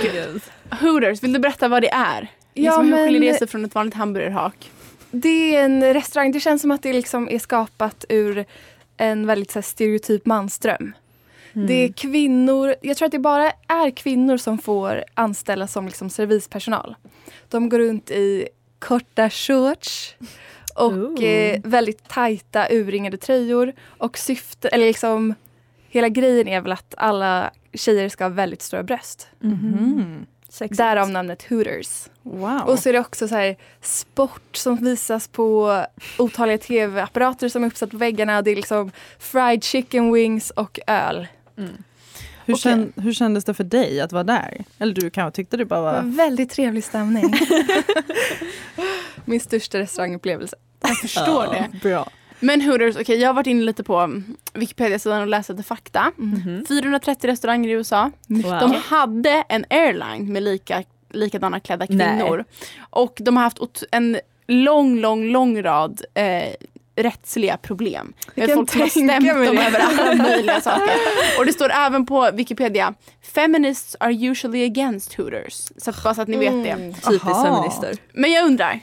Hooters, 0.82 1.24
vill 1.24 1.34
du 1.34 1.40
berätta 1.40 1.68
vad 1.68 1.82
det 1.84 1.90
är? 1.94 2.28
Ja, 2.54 2.62
liksom, 2.64 2.86
hur 2.86 2.92
men- 2.96 3.06
skiljer 3.08 3.32
det 3.34 3.38
sig 3.38 3.48
från 3.48 3.66
ett 3.66 3.76
vanligt 3.76 3.94
hamburgerhak? 3.96 4.72
Det 5.12 5.56
är 5.56 5.66
en 5.66 5.94
restaurang. 5.94 6.32
Det 6.32 6.40
känns 6.40 6.62
som 6.62 6.72
att 6.72 6.84
det 6.84 6.94
liksom 6.94 7.30
är 7.30 7.40
skapat 7.40 8.06
ur 8.10 8.46
en 8.98 9.28
väldigt 9.28 9.52
så 9.52 9.60
här, 9.60 9.64
stereotyp 9.64 10.26
mansdröm. 10.26 10.94
Mm. 11.54 11.68
Det 11.68 11.74
är 11.74 11.92
kvinnor, 11.94 12.76
jag 12.82 12.98
tror 12.98 13.06
att 13.06 13.12
det 13.12 13.20
bara 13.20 13.52
är 13.68 13.92
kvinnor 13.92 14.38
som 14.38 14.58
får 14.58 15.04
anställas 15.14 15.72
som 15.72 15.86
liksom 15.86 16.10
servispersonal. 16.10 16.96
De 17.50 17.70
går 17.70 17.80
runt 17.80 18.12
i 18.12 18.48
korta 18.80 19.30
shorts 19.30 20.16
och 20.76 21.24
eh, 21.24 21.62
väldigt 21.64 22.08
tajta 22.08 22.68
urringade 22.72 23.18
tröjor. 23.18 23.74
Och 23.98 24.18
syfte, 24.18 24.70
eller 24.70 24.88
liksom, 24.88 25.34
hela 25.90 26.10
grejen 26.10 26.48
är 26.48 26.62
väl 26.62 26.72
att 26.72 26.94
alla 26.98 27.52
tjejer 27.74 28.10
ska 28.10 28.24
ha 28.24 28.30
väldigt 28.30 28.62
stora 28.62 28.84
bröst. 28.84 29.28
Mhm. 29.40 30.26
Sexigt. 30.56 30.78
Därav 30.78 31.10
namnet 31.10 31.44
Hooters. 31.50 32.10
Wow. 32.24 32.62
Och 32.62 32.80
så 32.80 32.90
är 32.90 32.94
det 32.94 33.00
också 33.00 33.28
så 33.28 33.36
här 33.36 33.56
sport 33.82 34.56
som 34.56 34.76
visas 34.76 35.28
på 35.28 35.80
otaliga 36.18 36.58
tv-apparater 36.58 37.50
som 37.50 37.64
är 37.64 37.68
uppsatt 37.68 37.92
på 37.92 37.98
väggarna. 37.98 38.42
Det 38.42 38.52
är 38.52 38.56
liksom 38.56 38.92
fried 39.20 39.64
chicken 39.64 40.14
wings 40.14 40.50
och 40.50 40.80
öl. 40.88 41.28
Mm. 41.58 41.72
hur, 42.46 42.54
okej. 42.54 42.58
kän, 42.58 42.94
hur 42.96 43.14
kändes 43.14 43.46
det 43.46 43.54
för 43.54 43.64
dig 43.64 44.02
att 44.02 44.12
vara 44.12 44.24
där? 44.24 44.64
Eller 44.80 44.94
du 44.94 45.10
kanske 45.10 45.36
tyckte 45.36 45.58
det 45.58 45.66
bara 45.66 45.80
Det 45.80 45.86
var 45.86 45.92
var... 45.92 46.00
en 46.00 46.16
väldigt 46.16 46.50
trevlig 46.50 46.84
stämning. 46.84 47.34
Min 49.26 49.40
största 49.40 49.80
restaurangupplevelse. 49.80 50.56
Jag 50.82 50.98
förstår 50.98 51.44
det. 51.44 51.80
Bra. 51.82 52.10
Men 52.40 52.62
Hooters, 52.62 52.96
okej 52.96 53.20
jag 53.22 53.30
har 53.30 53.34
varit 53.34 53.48
inne 53.48 53.64
lite 53.64 53.84
på 53.84 53.98
mm, 53.98 54.24
Wikipedia-sidan 54.54 55.22
och 55.22 55.28
läst 55.28 55.50
lite 55.50 55.64
fakta. 55.64 56.12
Mhm. 56.16 56.66
430 56.68 57.28
restauranger 57.28 57.70
i 57.70 57.72
USA. 57.72 58.12
Wow. 58.28 58.60
De 58.60 58.74
hade 58.86 59.44
en 59.50 59.66
airline 59.70 60.34
med 60.34 60.44
lika, 60.44 60.84
likadana 61.10 61.60
klädda 61.60 61.88
kvinnor. 61.88 62.46
Och 62.90 63.18
de 63.22 63.38
har 63.38 63.44
haft 63.44 63.84
en 63.92 64.20
lång, 64.48 65.00
lång, 65.00 65.32
lång 65.32 65.64
rad 65.64 66.02
eh, 66.14 66.54
rättsliga 66.96 67.58
problem. 67.58 68.14
Med 68.36 68.48
kan 68.48 68.56
folk 68.56 68.76
har 68.76 68.88
stämt 68.88 69.28
dem 69.28 69.58
över 69.58 69.80
alla 69.80 70.16
möjliga 70.24 70.62
saker. 70.62 70.94
Och 71.40 71.46
det 71.46 71.54
står 71.54 71.70
även 71.70 72.06
på 72.06 72.30
Wikipedia 72.34 72.94
Feminists 73.22 73.96
are 74.00 74.14
usually 74.14 74.66
against 74.66 75.14
Hooters. 75.14 75.72
Så 75.78 75.90
att, 75.90 76.04
bara 76.04 76.14
så 76.14 76.22
att 76.22 76.28
ni 76.28 76.38
vet 76.38 76.64
det. 76.64 76.70
Mm. 76.70 76.94
Typiskt 76.94 77.42
feminister. 77.44 77.96
Men 78.14 78.32
jag 78.32 78.46
undrar. 78.46 78.80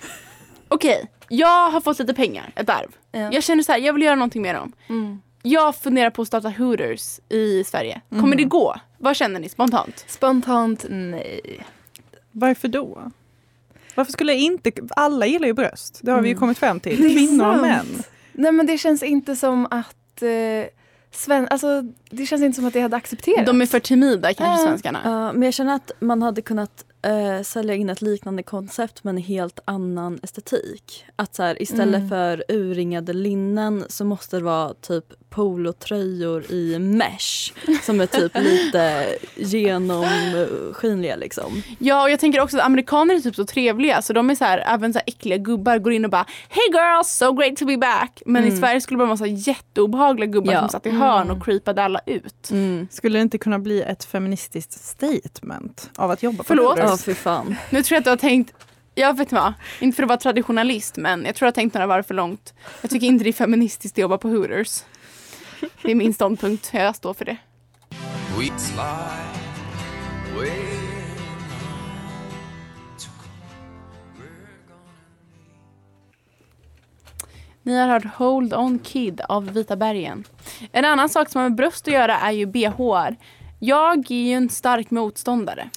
Okej, 0.69 1.11
jag 1.29 1.71
har 1.71 1.81
fått 1.81 1.99
lite 1.99 2.15
pengar, 2.15 2.53
ett 2.57 2.69
arv. 2.69 2.89
Ja. 3.12 3.28
Jag 3.33 3.42
känner 3.42 3.62
så 3.62 3.73
här, 3.73 3.78
jag 3.78 3.92
vill 3.92 4.02
göra 4.02 4.14
någonting 4.14 4.42
med 4.42 4.54
dem. 4.54 4.73
Mm. 4.88 5.21
Jag 5.42 5.76
funderar 5.76 6.11
på 6.11 6.23
att 6.23 6.28
starta 6.28 6.49
Hooters 6.49 7.21
i 7.28 7.64
Sverige. 7.64 8.00
Kommer 8.09 8.23
Mhm. 8.26 8.37
det 8.37 8.45
gå? 8.45 8.76
Vad 8.99 9.16
känner 9.16 9.40
ni 9.40 9.49
spontant? 9.49 10.04
Spontant 10.09 10.87
nej. 10.88 11.40
Varför 12.33 12.69
då? 12.69 13.11
Varför 13.95 14.12
skulle 14.12 14.33
jag 14.33 14.40
inte... 14.42 14.73
Alla 14.90 15.26
gillar 15.26 15.47
ju 15.47 15.52
bröst. 15.52 16.00
Det 16.02 16.11
har 16.12 16.21
vi 16.21 16.28
ju 16.28 16.33
Mm. 16.33 16.40
kommit 16.40 16.59
fram 16.59 16.81
till. 16.81 16.97
Kvinnor 17.14 17.54
och 17.54 17.61
män. 17.61 17.87
Nej 18.33 18.52
men 18.52 18.66
det 18.66 18.78
känns 18.78 19.02
inte 19.02 19.37
som 19.37 19.66
att 19.71 20.23
eh, 20.23 20.28
Sven, 21.11 21.49
alltså, 21.50 21.83
det 22.11 22.26
känns 22.26 22.42
inte 22.42 22.57
som 22.57 22.66
att 22.66 22.73
det 22.73 22.81
hade 22.81 22.97
accepterats. 22.97 23.47
De 23.47 23.62
är 23.62 23.66
för 23.66 23.81
timida 23.81 24.35
kanske 24.35 24.62
Ja. 24.62 24.69
svenskarna. 24.69 25.00
Ja, 25.04 25.33
men 25.33 25.42
jag 25.42 25.54
känner 25.54 25.75
att 25.75 25.90
man 26.00 26.23
hade 26.23 26.42
kunnat 26.42 26.85
eh, 27.03 27.43
sälja 27.43 27.75
in 27.75 27.91
ett 27.91 28.03
liknande 28.03 28.43
koncept 28.43 29.05
med 29.05 29.13
en 29.13 29.19
helt 29.23 29.61
annan 29.65 30.21
estetik. 30.23 31.05
Att 31.17 31.35
så 31.35 31.43
här, 31.43 31.63
istället 31.63 31.99
Mm. 31.99 32.09
för 32.09 32.45
urringade 32.49 33.13
linnen 33.13 33.85
så 33.89 34.05
måste 34.05 34.37
det 34.37 34.43
vara 34.45 34.75
typ 34.75 35.05
polotröjor 35.33 36.45
i 36.53 36.79
mesh 36.79 37.53
som 37.83 38.01
är 38.01 38.07
typ 38.07 38.33
lite 38.35 39.07
genomskinliga 39.37 41.17
liksom. 41.17 41.62
Ja 41.79 42.03
och 42.03 42.11
jag 42.11 42.21
tänker 42.21 42.41
också 42.41 42.57
att 42.59 42.65
amerikaner 42.65 43.15
är 43.15 43.21
typ 43.21 43.35
så 43.37 43.45
trevliga 43.45 44.03
så 44.03 44.12
de 44.12 44.31
är 44.31 44.35
så 44.35 44.45
här, 44.45 44.59
även 44.75 44.93
så 44.93 44.99
här 44.99 45.05
äckliga 45.07 45.37
gubbar 45.37 45.79
går 45.79 45.93
in 45.93 46.05
och 46.05 46.11
bara 46.11 46.27
Hey 46.49 46.69
girls, 46.73 47.09
so 47.09 47.33
great 47.33 47.57
to 47.57 47.67
be 47.67 47.77
back. 47.77 48.23
Men 48.27 48.45
i 48.45 48.47
Mm. 48.49 48.61
Sverige 48.61 48.81
skulle 48.81 48.95
det 48.97 48.99
bara 48.99 49.07
vara 49.09 49.17
så 49.17 49.25
här 49.25 49.49
jätteobehagliga 49.49 50.27
gubbar 50.31 50.53
Ja. 50.53 50.61
som 50.61 50.69
satt 50.69 50.87
i 50.87 50.91
hörn 50.91 51.23
Mm. 51.27 51.37
och 51.39 51.45
creepade 51.45 51.83
alla 51.83 52.01
ut. 52.07 52.51
Skulle 52.91 53.19
det 53.19 53.23
inte 53.23 53.39
kunna 53.39 53.59
bli 53.59 53.83
ett 53.83 54.05
feministiskt 54.05 54.73
statement 54.73 55.91
av 55.97 56.11
att 56.11 56.23
jobba 56.23 56.39
på 56.39 56.45
Förlåt? 56.45 56.79
Ja, 56.79 56.97
fan. 57.15 57.57
Nu 57.71 57.83
tror 57.83 57.95
jag 57.97 57.99
att 58.01 58.05
du 58.05 58.11
har 58.11 58.17
tänkt 58.17 58.53
jag 58.95 59.17
vet 59.17 59.33
vad, 59.33 59.53
inte 59.81 59.97
för 59.97 60.03
att 60.03 60.09
vara 60.09 60.19
traditionalist 60.19 60.97
men 60.97 61.25
jag 61.25 61.35
tror 61.35 61.47
jag 61.47 61.51
har 61.51 61.55
tänkt 61.55 61.75
några 61.75 61.87
varv 61.87 62.03
för 62.03 62.15
långt. 62.15 62.55
Jag 62.81 62.91
tycker 62.91 63.07
inte 63.07 63.25
det 63.25 63.31
är 63.31 63.33
feministiskt 63.33 63.95
att 63.95 63.99
jobba 64.03 64.19
på 64.19 64.29
Hooters. 64.29 64.83
Det 65.83 65.90
är 65.90 65.95
min 65.95 66.14
ståndpunkt, 66.14 66.71
jag 66.73 66.97
står 66.97 67.14
för 67.14 67.25
det. 67.25 67.37
We 68.38 68.59
slide 68.59 69.42
way 70.37 70.73
Ni 77.62 77.78
har 77.78 77.88
hört 77.88 78.04
Hold 78.04 78.54
On 78.54 78.78
Kid 78.78 79.21
av 79.28 79.52
Vita 79.52 79.76
bergen. 79.76 80.25
En 80.73 80.85
annan 80.85 81.09
sak 81.09 81.28
som 81.28 81.42
har 81.42 81.49
med 81.49 81.57
bröst 81.57 81.88
att 81.88 81.95
göra 81.95 82.19
är 82.19 82.31
ju 82.31 82.47
bh. 82.47 83.09
Jag 83.59 84.11
är 84.11 84.14
ju 84.14 84.33
en 84.33 84.49
stark 84.49 84.90
motståndare. 84.90 85.71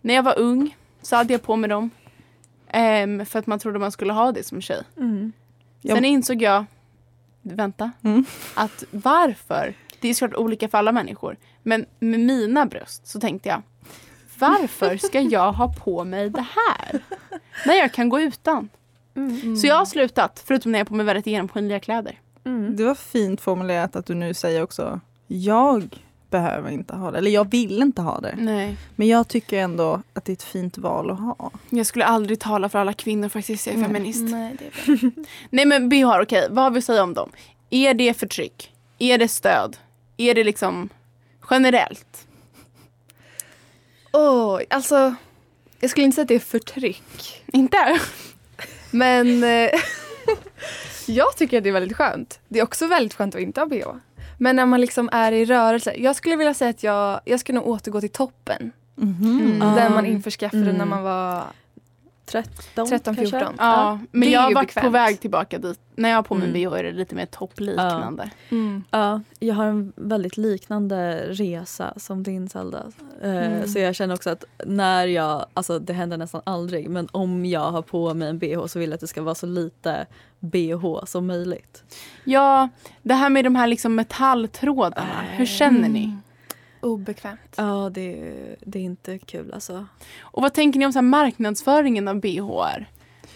När 0.00 0.14
jag 0.14 0.22
var 0.22 0.38
ung 0.38 0.76
så 1.02 1.16
hade 1.16 1.32
jag 1.32 1.42
på 1.42 1.56
mig 1.56 1.70
dem. 1.70 1.90
Ehm, 2.68 3.26
för 3.26 3.38
att 3.38 3.46
man 3.46 3.58
trodde 3.58 3.78
man 3.78 3.92
skulle 3.92 4.12
ha 4.12 4.32
det 4.32 4.46
som 4.46 4.60
tjej. 4.60 4.82
Ja. 5.80 5.94
Sen 5.94 6.04
insåg 6.04 6.42
jag, 6.42 6.64
vänta, 7.54 7.90
Mm. 8.02 8.24
att 8.54 8.84
varför? 8.90 9.74
Det 10.00 10.08
är 10.08 10.14
såklart 10.14 10.38
olika 10.40 10.68
för 10.68 10.78
alla 10.78 10.92
människor. 10.92 11.36
Men 11.62 11.86
med 11.98 12.20
mina 12.20 12.66
bröst 12.66 13.06
så 13.06 13.20
tänkte 13.20 13.48
jag, 13.48 13.62
varför 14.38 14.96
ska 14.96 15.20
jag 15.20 15.52
ha 15.52 15.72
på 15.84 16.04
mig 16.04 16.30
det 16.30 16.46
här? 16.68 17.00
När 17.66 17.74
jag 17.74 17.92
kan 17.92 18.08
gå 18.08 18.20
utan. 18.20 18.68
Så 19.60 19.66
jag 19.66 19.74
har 19.74 19.84
slutat, 19.84 20.42
förutom 20.46 20.72
när 20.72 20.78
jag 20.78 20.84
har 20.84 20.88
på 20.88 20.94
mig 20.94 21.06
väldigt 21.06 21.26
genomskinliga 21.26 21.80
kläder. 21.80 22.18
Det 22.76 22.84
var 22.84 22.94
fint 22.94 23.40
formulerat 23.40 23.96
att 23.96 24.06
du 24.06 24.14
nu 24.14 24.34
säger 24.34 24.62
också 24.62 25.00
jag 25.26 26.02
behöver 26.30 26.70
inte 26.70 26.94
ha 26.94 27.10
det, 27.10 27.18
eller 27.18 27.30
jag 27.30 27.50
vill 27.50 27.82
inte 27.82 28.02
ha 28.02 28.20
det. 28.20 28.34
Nej. 28.38 28.76
Men 28.96 29.08
jag 29.08 29.28
tycker 29.28 29.58
ändå 29.58 30.02
att 30.12 30.24
det 30.24 30.32
är 30.32 30.34
ett 30.34 30.42
fint 30.42 30.78
val 30.78 31.10
att 31.10 31.20
ha. 31.20 31.50
Jag 31.70 31.86
skulle 31.86 32.04
aldrig 32.04 32.40
tala 32.40 32.68
för 32.68 32.78
alla 32.78 32.92
kvinnor 32.92 33.28
faktiskt, 33.28 33.66
jag 33.66 33.74
är 33.74 33.78
Nej. 33.78 33.86
feminist. 33.86 34.22
Nej, 34.22 34.56
det 34.58 34.92
är. 34.92 35.10
Nej 35.50 35.64
men 35.64 35.88
BH, 35.88 36.20
okej, 36.22 36.46
vad 36.50 36.64
har 36.64 36.70
vi 36.70 36.78
att 36.78 36.84
säga 36.84 37.02
om 37.02 37.14
dem? 37.14 37.30
Är 37.70 37.94
det 37.94 38.14
förtryck? 38.14 38.72
Är 38.98 39.18
det 39.18 39.28
stöd? 39.28 39.76
Är 40.16 40.34
det 40.34 40.44
liksom 40.44 40.88
generellt? 41.50 42.26
Åh, 44.12 44.60
alltså, 44.70 45.14
jag 45.80 45.90
skulle 45.90 46.04
inte 46.04 46.14
säga 46.14 46.22
att 46.22 46.28
det 46.28 46.34
är 46.34 46.38
förtryck. 46.38 47.42
Inte? 47.46 48.00
Men 48.90 49.44
eh, 49.44 49.70
jag 51.06 51.36
tycker 51.36 51.58
att 51.58 51.64
det 51.64 51.70
är 51.70 51.72
väldigt 51.72 51.96
skönt. 51.96 52.40
Det 52.48 52.58
är 52.58 52.62
också 52.62 52.86
väldigt 52.86 53.14
skönt 53.14 53.34
att 53.34 53.40
inte 53.40 53.60
ha 53.60 53.66
bh. 53.66 53.86
Men 54.38 54.56
när 54.56 54.66
man 54.66 54.80
liksom 54.80 55.08
är 55.12 55.32
i 55.32 55.44
rörelse. 55.44 55.94
Jag 55.98 56.16
skulle 56.16 56.36
vilja 56.36 56.54
säga 56.54 56.70
att 56.70 56.82
jag, 56.82 57.20
jag 57.24 57.40
ska 57.40 57.52
nog 57.52 57.66
återgå 57.66 58.00
till 58.00 58.10
toppen. 58.10 58.72
Mhm. 58.94 59.58
Ja. 59.60 59.66
Den 59.66 59.92
man 59.94 60.06
införskaffade 60.06 60.62
Mm. 60.62 60.76
när 60.76 60.84
man 60.84 61.02
var 61.02 61.42
13, 62.28 62.88
13, 62.88 63.16
kanske? 63.16 63.38
14. 63.38 63.54
Ja, 63.58 63.98
men 64.10 64.20
det 64.20 64.26
är 64.26 64.32
jag 64.32 64.40
har 64.40 64.54
varit 64.54 64.74
på 64.74 64.88
väg 64.88 65.20
tillbaka 65.20 65.58
dit. 65.58 65.80
När 65.94 66.08
jag 66.08 66.16
har 66.16 66.22
på 66.22 66.34
mig 66.34 66.48
Mm. 66.48 66.70
BH 66.70 66.76
är 66.78 66.82
det 66.82 66.92
lite 66.92 67.14
mer 67.14 67.26
toppliknande. 67.26 68.30
Mm. 68.48 68.84
Ja, 68.90 69.20
jag 69.38 69.54
har 69.54 69.64
en 69.64 69.92
väldigt 69.96 70.36
liknande 70.36 71.26
resa 71.28 71.94
som 71.96 72.22
din 72.22 72.48
Zelda. 72.48 72.82
Eh, 73.22 73.30
Mm. 73.30 73.68
Så 73.68 73.78
jag 73.78 73.94
känner 73.94 74.14
också 74.14 74.30
att 74.30 74.44
när 74.66 75.06
jag, 75.06 75.46
alltså 75.54 75.78
det 75.78 75.92
händer 75.92 76.16
nästan 76.16 76.40
aldrig, 76.44 76.88
men 76.90 77.08
om 77.12 77.46
jag 77.46 77.70
har 77.70 77.82
på 77.82 78.14
mig 78.14 78.28
en 78.28 78.38
bh 78.38 78.66
så 78.66 78.78
vill 78.78 78.90
jag 78.90 78.94
att 78.94 79.00
det 79.00 79.06
ska 79.06 79.22
vara 79.22 79.34
så 79.34 79.46
lite 79.46 80.06
bh 80.40 81.04
som 81.06 81.26
möjligt. 81.26 81.82
Ja, 82.24 82.68
det 83.02 83.14
här 83.14 83.30
med 83.30 83.44
de 83.44 83.54
här 83.56 83.66
liksom 83.66 83.94
metalltrådarna, 83.94 85.22
hur 85.36 85.46
känner 85.46 85.88
ni? 85.88 86.16
Obekvämt. 86.80 87.54
Ja, 87.56 87.90
det, 87.94 88.34
det 88.60 88.78
är 88.78 88.82
inte 88.82 89.18
kul 89.18 89.52
alltså. 89.52 89.86
Och 90.20 90.42
vad 90.42 90.54
tänker 90.54 90.78
ni 90.78 90.86
om 90.86 90.92
så 90.92 90.98
här 90.98 91.04
marknadsföringen 91.04 92.08
av 92.08 92.20
BH? 92.20 92.50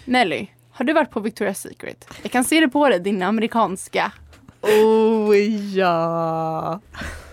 Nelly, 0.04 0.46
har 0.70 0.84
du 0.84 0.92
varit 0.92 1.10
på 1.10 1.20
Victoria's 1.20 1.54
Secret? 1.54 2.08
Jag 2.22 2.32
kan 2.32 2.44
se 2.44 2.60
det 2.60 2.68
på 2.68 2.88
dig, 2.88 3.00
din 3.00 3.22
amerikanska. 3.22 4.12
Oh 4.60 5.36
ja! 5.76 6.80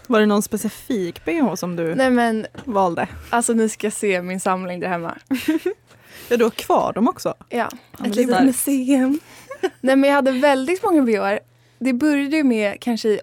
Var 0.08 0.19
det 0.19 0.26
någon 0.26 0.41
specifik 0.41 1.26
bh 1.26 1.56
som 1.56 1.76
du 1.76 1.95
Nej 1.95 2.10
men 2.10 2.48
valde? 2.65 3.08
alltså 3.30 3.54
ni 3.54 3.69
ska 3.69 3.91
se 3.91 4.22
min 4.22 4.39
samling 4.39 4.80
där 4.80 4.88
hemma. 4.88 5.17
Ja, 6.32 6.38
du 6.38 6.43
har 6.43 6.52
kvar 6.52 6.93
dem 6.93 7.08
också? 7.08 7.34
Ja, 7.50 7.69
men 7.98 8.10
ett 8.10 8.15
det 8.15 8.24
är 8.24 8.28
litet 8.28 8.43
museum. 8.43 9.19
Nej 9.82 9.95
men 9.95 10.04
jag 10.10 10.15
hade 10.15 10.32
väldigt 10.32 10.84
många 10.84 11.02
bh. 11.02 11.38
Det 11.80 11.93
började 11.93 12.38
ju 12.38 12.43
med 12.43 12.82
kanske 12.82 13.10
i 13.10 13.19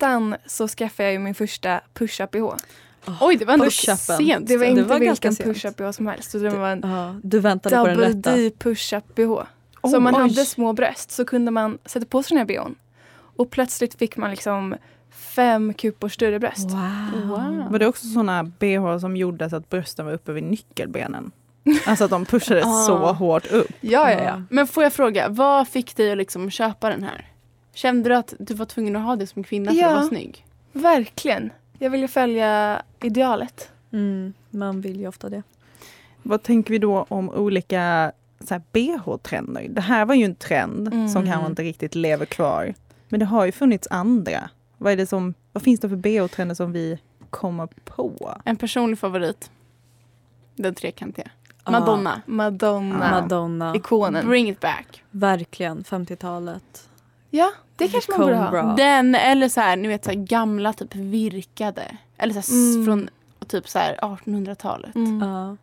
åttan 0.00 0.36
så 0.46 0.68
skaffade 0.68 1.04
jag 1.08 1.12
ju 1.12 1.18
min 1.18 1.34
första 1.34 1.80
push-up 1.94 2.30
bh. 2.30 2.54
Oj, 3.20 3.36
det 3.36 3.44
var 3.44 3.54
ändå 3.54 3.70
sent. 3.70 4.48
Det 4.48 4.56
var 4.56 4.64
Det 4.64 4.70
inte 4.70 4.82
var 4.82 4.98
ganska 4.98 5.28
vilken 5.28 5.34
sent. 5.34 5.56
push-up 5.56 5.76
bh 5.76 5.90
som 5.90 6.06
helst. 6.06 6.32
Det 6.32 6.48
var 6.50 6.68
en 6.70 6.80
Ja, 6.84 7.14
du 7.22 7.38
väntade 7.40 7.76
på 7.76 7.86
den 7.86 7.96
double 7.96 8.08
rätta. 8.08 8.36
D 8.36 8.50
push-up 8.58 9.14
bh. 9.14 9.42
Så 9.90 9.96
om 9.96 10.02
man 10.02 10.14
hade 10.14 10.44
små 10.44 10.72
bröst 10.72 11.10
så 11.10 11.24
kunde 11.24 11.50
man 11.50 11.78
sätta 11.84 12.06
på 12.06 12.22
sig 12.22 12.36
den 12.36 12.38
här 12.38 12.44
bhn. 12.64 12.74
Och 13.36 13.50
plötsligt 13.50 13.94
fick 13.94 14.16
man 14.16 14.30
liksom 14.30 14.74
fem 15.10 15.74
kupor 15.74 16.08
större 16.08 16.38
bröst. 16.38 16.70
Wow. 16.70 17.28
Wow. 17.28 17.70
Var 17.70 17.78
det 17.78 17.86
också 17.86 18.06
såna 18.06 18.44
bh 18.44 18.98
som 19.00 19.16
gjorde 19.16 19.50
så 19.50 19.56
att 19.56 19.70
brösten 19.70 20.06
var 20.06 20.12
uppe 20.12 20.32
vid 20.32 20.44
nyckelbenen? 20.44 21.30
Alltså 21.86 22.04
att 22.04 22.10
de 22.10 22.24
pushades 22.24 22.64
Ah. 22.66 22.86
så 22.86 23.12
hårt 23.12 23.46
upp. 23.46 23.68
Ja, 23.80 24.10
ja, 24.12 24.22
ja. 24.24 24.42
Men 24.50 24.66
får 24.66 24.82
jag 24.82 24.92
fråga, 24.92 25.28
vad 25.28 25.68
fick 25.68 25.96
dig 25.96 26.12
att 26.12 26.18
liksom 26.18 26.50
köpa 26.50 26.88
den 26.88 27.02
här? 27.02 27.26
Kände 27.80 28.08
du 28.08 28.14
att 28.14 28.34
du 28.38 28.54
var 28.54 28.66
tvungen 28.66 28.96
att 28.96 29.02
ha 29.02 29.16
det 29.16 29.26
som 29.26 29.44
kvinna 29.44 29.70
för 29.70 29.78
Ja. 29.78 29.86
att 29.88 29.94
vara 29.94 30.04
snygg? 30.08 30.46
Verkligen. 30.72 31.50
Jag 31.78 31.90
ville 31.90 32.08
följa 32.08 32.82
idealet. 33.02 33.70
Mm, 33.92 34.32
man 34.50 34.80
vill 34.80 35.00
ju 35.00 35.08
ofta 35.08 35.28
det. 35.28 35.42
Vad 36.22 36.42
tänker 36.42 36.70
vi 36.70 36.78
då 36.78 37.06
om 37.08 37.30
olika 37.30 38.12
bh-trender? 38.72 39.66
Det 39.70 39.80
här 39.80 40.04
var 40.04 40.14
ju 40.14 40.24
en 40.24 40.34
trend 40.34 40.88
som 40.88 41.22
Mm. 41.22 41.26
kanske 41.32 41.46
inte 41.46 41.62
riktigt 41.62 41.94
lever 41.94 42.26
kvar. 42.26 42.74
Men 43.08 43.20
det 43.20 43.26
har 43.26 43.46
ju 43.46 43.52
funnits 43.52 43.88
andra. 43.90 44.50
Vad, 44.78 44.92
är 44.92 44.96
det 44.96 45.06
som, 45.06 45.34
vad 45.52 45.62
finns 45.62 45.80
det 45.80 45.88
för 45.88 45.96
bh-trender 45.96 46.54
som 46.54 46.72
vi 46.72 46.98
kommer 47.30 47.66
på? 47.84 48.34
En 48.44 48.56
personlig 48.56 48.98
favorit. 48.98 49.50
Den 50.54 50.74
trekantiga. 50.74 51.30
Madonna. 51.70 52.22
Madonna. 52.26 53.10
Madonna. 53.20 53.76
Ikonen. 53.76 54.26
Bring 54.28 54.48
it 54.50 54.60
back. 54.60 55.02
Verkligen 55.10 55.84
50-talet. 55.84 56.88
Ja, 57.30 57.50
det 57.80 57.88
kanske 57.88 58.12
man 58.12 58.20
borde 58.20 58.36
ha. 58.36 58.76
Den 58.76 59.14
eller 59.14 59.48
så 59.48 59.60
här, 59.60 59.76
ni 59.76 59.88
vet 59.88 60.04
så 60.04 60.10
här, 60.10 60.16
gamla 60.18 60.72
typ 60.72 60.94
virkade. 60.94 61.82
Eller 62.18 62.34
så 62.42 62.52
här, 62.52 62.72
Mm. 62.74 62.84
från 62.86 63.08
typ 63.48 63.68
så 63.68 63.78
här 63.78 63.96
1800-talet. 64.02 64.94
Mm. 64.94 65.20
Ja. 65.28 65.56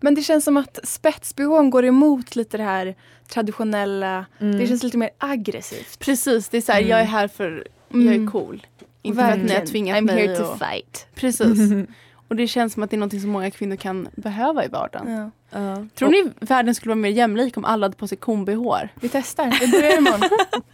Men 0.00 0.14
det 0.14 0.22
känns 0.22 0.44
som 0.44 0.56
att 0.56 0.78
spetsbehån 0.84 1.70
går 1.70 1.84
emot 1.84 2.36
lite 2.36 2.56
det 2.56 2.62
här 2.62 2.94
traditionella. 3.28 4.26
Mm. 4.38 4.58
Det 4.58 4.66
känns 4.66 4.82
lite 4.82 4.98
mer 4.98 5.10
aggressivt. 5.18 5.98
Precis, 5.98 6.48
det 6.48 6.56
är 6.56 6.60
så 6.60 6.72
här, 6.72 6.78
Mm. 6.78 6.90
jag 6.90 7.00
är 7.00 7.04
här 7.04 7.28
för, 7.28 7.66
jag 7.88 8.02
är 8.02 8.06
Mm. 8.12 8.30
cool. 8.30 8.66
Inte 9.02 9.22
för 9.22 9.30
att 9.30 9.38
ni 9.38 9.54
har 9.54 9.66
tvingat 9.66 9.98
I'm 9.98 10.00
mig 10.06 10.26
here 10.26 10.36
to 10.36 10.44
och- 10.44 10.58
fight. 10.58 11.06
Precis. 11.14 11.58
Och 12.28 12.36
det 12.36 12.46
känns 12.46 12.72
som 12.72 12.82
att 12.82 12.90
det 12.90 12.96
är 12.96 12.98
något 12.98 13.20
som 13.20 13.30
många 13.30 13.50
kvinnor 13.50 13.76
kan 13.76 14.08
behöva 14.16 14.64
i 14.64 14.68
vardagen. 14.68 15.12
Ja. 15.50 15.60
Ja. 15.60 15.86
Tror 15.94 16.08
ni 16.08 16.30
världen 16.40 16.74
skulle 16.74 16.90
vara 16.90 17.00
mer 17.00 17.10
jämlik 17.10 17.56
om 17.56 17.64
alla 17.64 17.84
hade 17.84 17.96
på 17.96 18.08
sig 18.08 18.18
kombi-hår? 18.18 18.88
Vi 19.00 19.08
testar. 19.08 19.56
Vi 19.60 19.68
börjar 19.68 19.98
imorgon. 19.98 20.20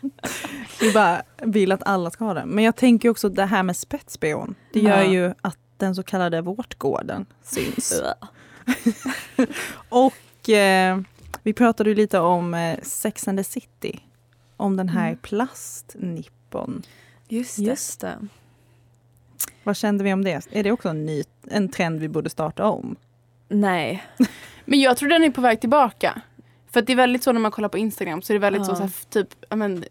Vi 0.81 0.93
bara 0.93 1.23
vill 1.43 1.73
att 1.73 1.83
alla 1.87 2.11
ska 2.11 2.25
ha 2.25 2.35
det. 2.35 2.45
Men 2.47 2.65
jag 2.65 2.77
tänker 2.77 3.09
också 3.09 3.29
det 3.29 3.45
här 3.45 3.63
med 3.63 3.77
spetsbhn. 3.77 4.55
Det 4.73 4.81
gör 4.81 5.03
Ja. 5.03 5.11
ju 5.13 5.35
att 5.41 5.59
den 5.77 5.95
så 5.95 6.03
kallade 6.03 6.41
vårtgården 6.41 7.27
syns. 7.43 8.03
Och 9.89 10.49
eh, 10.51 11.01
vi 11.43 11.53
pratade 11.53 11.91
ju 11.91 11.97
lite 11.97 12.19
om 12.19 12.55
eh, 12.55 12.79
Sex 12.83 13.29
and 13.29 13.39
the 13.39 13.45
City. 13.45 14.01
Om 14.57 14.77
den 14.77 14.89
här 14.89 15.07
Mm. 15.07 15.19
plastnippon. 15.19 16.83
Just 17.29 17.57
det. 17.57 17.63
Just 17.63 18.01
det. 18.01 18.19
Vad 19.65 19.77
kände 19.77 20.05
vi 20.05 20.13
om 20.13 20.25
det? 20.25 20.47
Är 20.51 20.63
det 20.65 20.73
också 20.73 20.89
en, 20.89 21.07
ny, 21.07 21.23
en 21.51 21.69
trend 21.69 22.01
vi 22.01 22.09
borde 22.09 22.31
starta 22.31 22.65
om? 22.65 22.97
Nej. 23.49 24.05
Men 24.65 24.81
jag 24.81 24.97
tror 24.97 25.09
den 25.09 25.25
är 25.25 25.31
på 25.31 25.41
väg 25.41 25.61
tillbaka. 25.61 26.21
För 26.71 26.83
det 26.83 26.93
är 26.93 26.97
väldigt 26.97 27.23
så 27.23 27.33
när 27.33 27.41
man 27.41 27.51
kollar 27.51 27.69
på 27.69 27.79
Instagram 27.79 28.23
så 28.23 28.33
är 28.33 28.35
det 28.35 28.39
väldigt 28.39 28.65
så, 28.67 28.73
Ja. 28.73 28.77
så 28.77 28.83
här, 28.83 28.91
typ, 29.11 29.29
men, 29.55 29.85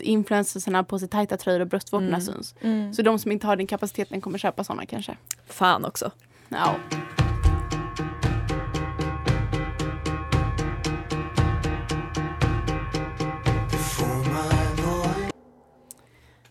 influencersarna 0.00 0.78
har 0.78 0.82
på 0.82 0.98
sig 0.98 1.08
tajta 1.08 1.36
tröjor 1.36 1.60
och 1.60 1.66
bröstvårtorna 1.66 2.08
Mm. 2.08 2.20
syns. 2.20 2.54
Mm. 2.60 2.94
Så 2.94 3.02
de 3.02 3.18
som 3.18 3.32
inte 3.32 3.46
har 3.46 3.56
den 3.56 3.66
kapaciteten 3.66 4.20
kommer 4.20 4.38
köpa 4.38 4.64
såna 4.64 4.86
kanske. 4.86 5.16
Fan 5.46 5.84
också. 5.84 6.10
Ja. 6.48 6.74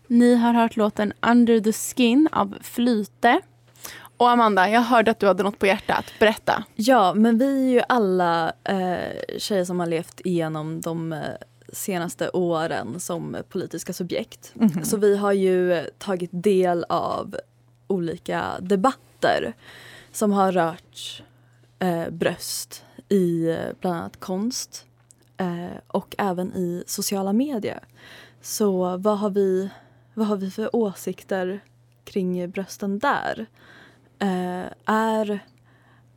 Ni 0.06 0.34
har 0.34 0.52
hört 0.54 0.76
låten 0.76 1.12
Under 1.26 1.60
the 1.60 1.72
Skin 1.72 2.28
av 2.32 2.58
Flyte. 2.62 3.40
Och 4.16 4.30
Amanda, 4.30 4.68
jag 4.70 4.80
hörde 4.80 5.10
att 5.10 5.20
du 5.20 5.26
hade 5.26 5.42
något 5.42 5.58
på 5.58 5.66
hjärtat. 5.66 6.04
Berätta. 6.20 6.64
Ja, 6.74 7.14
men 7.14 7.38
vi 7.38 7.68
är 7.68 7.72
ju 7.72 7.82
alla 7.88 8.52
eh, 8.64 9.38
tjejer 9.38 9.64
som 9.64 9.80
har 9.80 9.86
levt 9.86 10.20
igenom 10.24 10.80
de 10.80 11.12
eh, 11.12 11.18
senaste 11.74 12.30
åren 12.30 13.00
som 13.00 13.36
politiska 13.48 13.92
subjekt. 13.92 14.52
Mhm. 14.54 14.84
Så 14.84 14.96
vi 14.96 15.16
har 15.16 15.32
ju 15.32 15.86
tagit 15.98 16.30
del 16.32 16.84
av 16.88 17.36
olika 17.86 18.60
debatter 18.60 19.54
som 20.12 20.32
har 20.32 20.52
rört 20.52 21.22
eh, 21.78 22.10
bröst 22.10 22.84
i 23.08 23.50
eh, 23.50 23.58
bland 23.80 23.96
annat 23.96 24.20
konst 24.20 24.86
eh, 25.36 25.78
och 25.86 26.14
även 26.18 26.52
i 26.54 26.84
sociala 26.86 27.32
medier. 27.32 27.80
Så 28.40 28.96
vad 28.96 29.18
har 29.18 29.30
vi, 29.30 29.70
vad 30.14 30.26
har 30.26 30.36
vi 30.36 30.50
för 30.50 30.76
åsikter 30.76 31.60
kring 32.04 32.50
brösten 32.50 32.98
där? 32.98 33.46
Eh, 34.18 34.66
är 34.84 35.40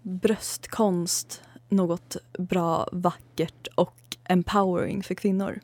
bröstkonst 0.02 1.42
något 1.70 2.18
bra, 2.38 2.88
vackert 2.92 3.68
och 3.76 4.07
empowering 4.30 5.04
för 5.04 5.16
kvinnor? 5.16 5.60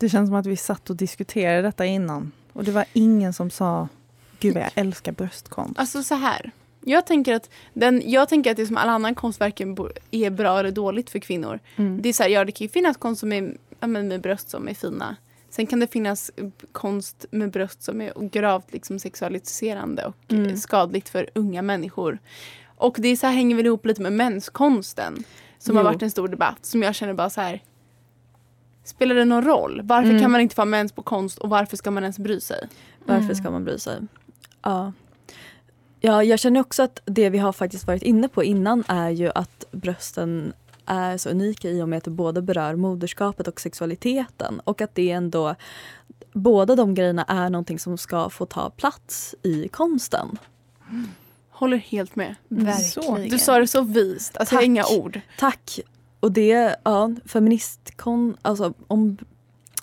Det 0.00 0.08
känns 0.08 0.28
som 0.28 0.36
att 0.36 0.46
vi 0.46 0.56
satt 0.56 0.90
och 0.90 0.96
diskuterade 0.96 1.62
detta 1.62 1.86
innan. 1.86 2.32
Och 2.52 2.64
det 2.64 2.72
var 2.72 2.84
ingen 2.92 3.32
som 3.32 3.50
sa 3.50 3.88
Gud 4.40 4.56
jag 4.56 4.70
älskar 4.74 5.12
bröstkonst. 5.12 5.78
Alltså 5.78 6.02
så 6.02 6.14
här. 6.14 6.50
Jag 6.80 7.06
tänker 7.06 7.34
att, 7.34 7.50
den, 7.72 8.02
jag 8.06 8.28
tänker 8.28 8.50
att 8.50 8.56
det 8.56 8.66
som 8.66 8.76
alla 8.76 8.92
andra 8.92 9.14
konstverken 9.14 9.76
är 10.10 10.30
bra 10.30 10.58
eller 10.58 10.70
dåligt 10.70 11.10
för 11.10 11.18
kvinnor. 11.18 11.58
Mm. 11.76 12.02
Det 12.02 12.08
är 12.08 12.12
så 12.12 12.22
här, 12.22 12.30
ja 12.30 12.44
det 12.44 12.52
kan 12.52 12.64
ju 12.64 12.68
finnas 12.68 12.96
konst 12.96 13.20
som 13.20 13.32
är, 13.32 13.56
ja, 13.80 13.86
med 13.86 14.20
bröst 14.20 14.50
som 14.50 14.68
är 14.68 14.74
fina. 14.74 15.16
Sen 15.50 15.66
kan 15.66 15.80
det 15.80 15.86
finnas 15.86 16.30
konst 16.72 17.24
med 17.30 17.50
bröst 17.50 17.82
som 17.82 18.00
är 18.00 18.28
gravt 18.28 18.72
liksom 18.72 18.98
sexualiserande 18.98 20.04
och 20.04 20.14
Mm. 20.32 20.56
skadligt 20.56 21.08
för 21.08 21.30
unga 21.34 21.62
människor. 21.62 22.18
Och 22.76 22.96
det 22.98 23.08
är 23.08 23.16
så 23.16 23.26
här 23.26 23.34
hänger 23.34 23.56
väl 23.56 23.66
ihop 23.66 23.86
lite 23.86 24.02
med 24.02 24.12
menskonsten. 24.12 25.24
Som 25.64 25.76
har 25.76 25.82
Jo. 25.82 25.88
varit 25.88 26.02
en 26.02 26.10
stor 26.10 26.28
debatt. 26.28 26.58
Som 26.66 26.82
jag 26.82 26.94
känner 26.94 27.14
bara 27.14 27.30
så 27.30 27.40
här. 27.40 27.62
Spelar 28.84 29.14
det 29.14 29.24
någon 29.24 29.44
roll? 29.44 29.80
Varför 29.84 30.08
Mm. 30.10 30.22
kan 30.22 30.30
man 30.30 30.40
inte 30.40 30.54
få 30.54 30.60
ha 30.60 30.66
mens 30.66 30.92
på 30.92 31.02
konst 31.02 31.38
och 31.38 31.48
varför 31.50 31.76
ska 31.76 31.90
man 31.90 32.02
ens 32.04 32.18
bry 32.18 32.40
sig? 32.40 32.68
Varför 33.04 33.34
ska 33.34 33.50
man 33.50 33.64
bry 33.64 33.78
sig? 33.78 34.00
Ja. 34.62 34.92
ja, 36.00 36.24
jag 36.24 36.38
känner 36.38 36.60
också 36.60 36.82
att 36.82 37.00
det 37.04 37.30
vi 37.30 37.38
har 37.38 37.52
faktiskt 37.52 37.86
varit 37.86 38.02
inne 38.02 38.28
på 38.28 38.44
innan 38.44 38.84
är 38.88 39.10
ju 39.10 39.30
att 39.34 39.64
brösten 39.70 40.52
är 40.86 41.16
så 41.16 41.28
unika 41.30 41.70
i 41.70 41.82
och 41.82 41.88
med 41.88 41.96
att 41.96 42.04
det 42.04 42.10
både 42.10 42.42
berör 42.42 42.76
moderskapet 42.76 43.48
och 43.48 43.60
sexualiteten 43.60 44.60
och 44.64 44.80
att 44.80 44.94
det 44.94 45.10
ändå 45.10 45.54
båda 46.32 46.76
de 46.76 46.94
grejerna 46.94 47.24
är 47.24 47.50
någonting 47.50 47.78
som 47.78 47.98
ska 47.98 48.30
få 48.30 48.46
ta 48.46 48.70
plats 48.70 49.34
i 49.42 49.68
konsten. 49.68 50.38
Håller 51.54 51.76
helt 51.76 52.16
med. 52.16 52.34
Verkligen. 52.48 53.28
Du 53.28 53.38
sa 53.38 53.58
det 53.58 53.66
så 53.66 53.82
vist. 53.82 54.36
Alltså 54.36 54.54
Tack. 54.54 54.64
inga 54.64 54.84
ord. 54.86 55.20
Tack! 55.38 55.80
Och 56.20 56.32
det, 56.32 56.76
ja, 56.84 57.10
feministkon, 57.24 58.36
alltså 58.42 58.74
om, 58.86 59.18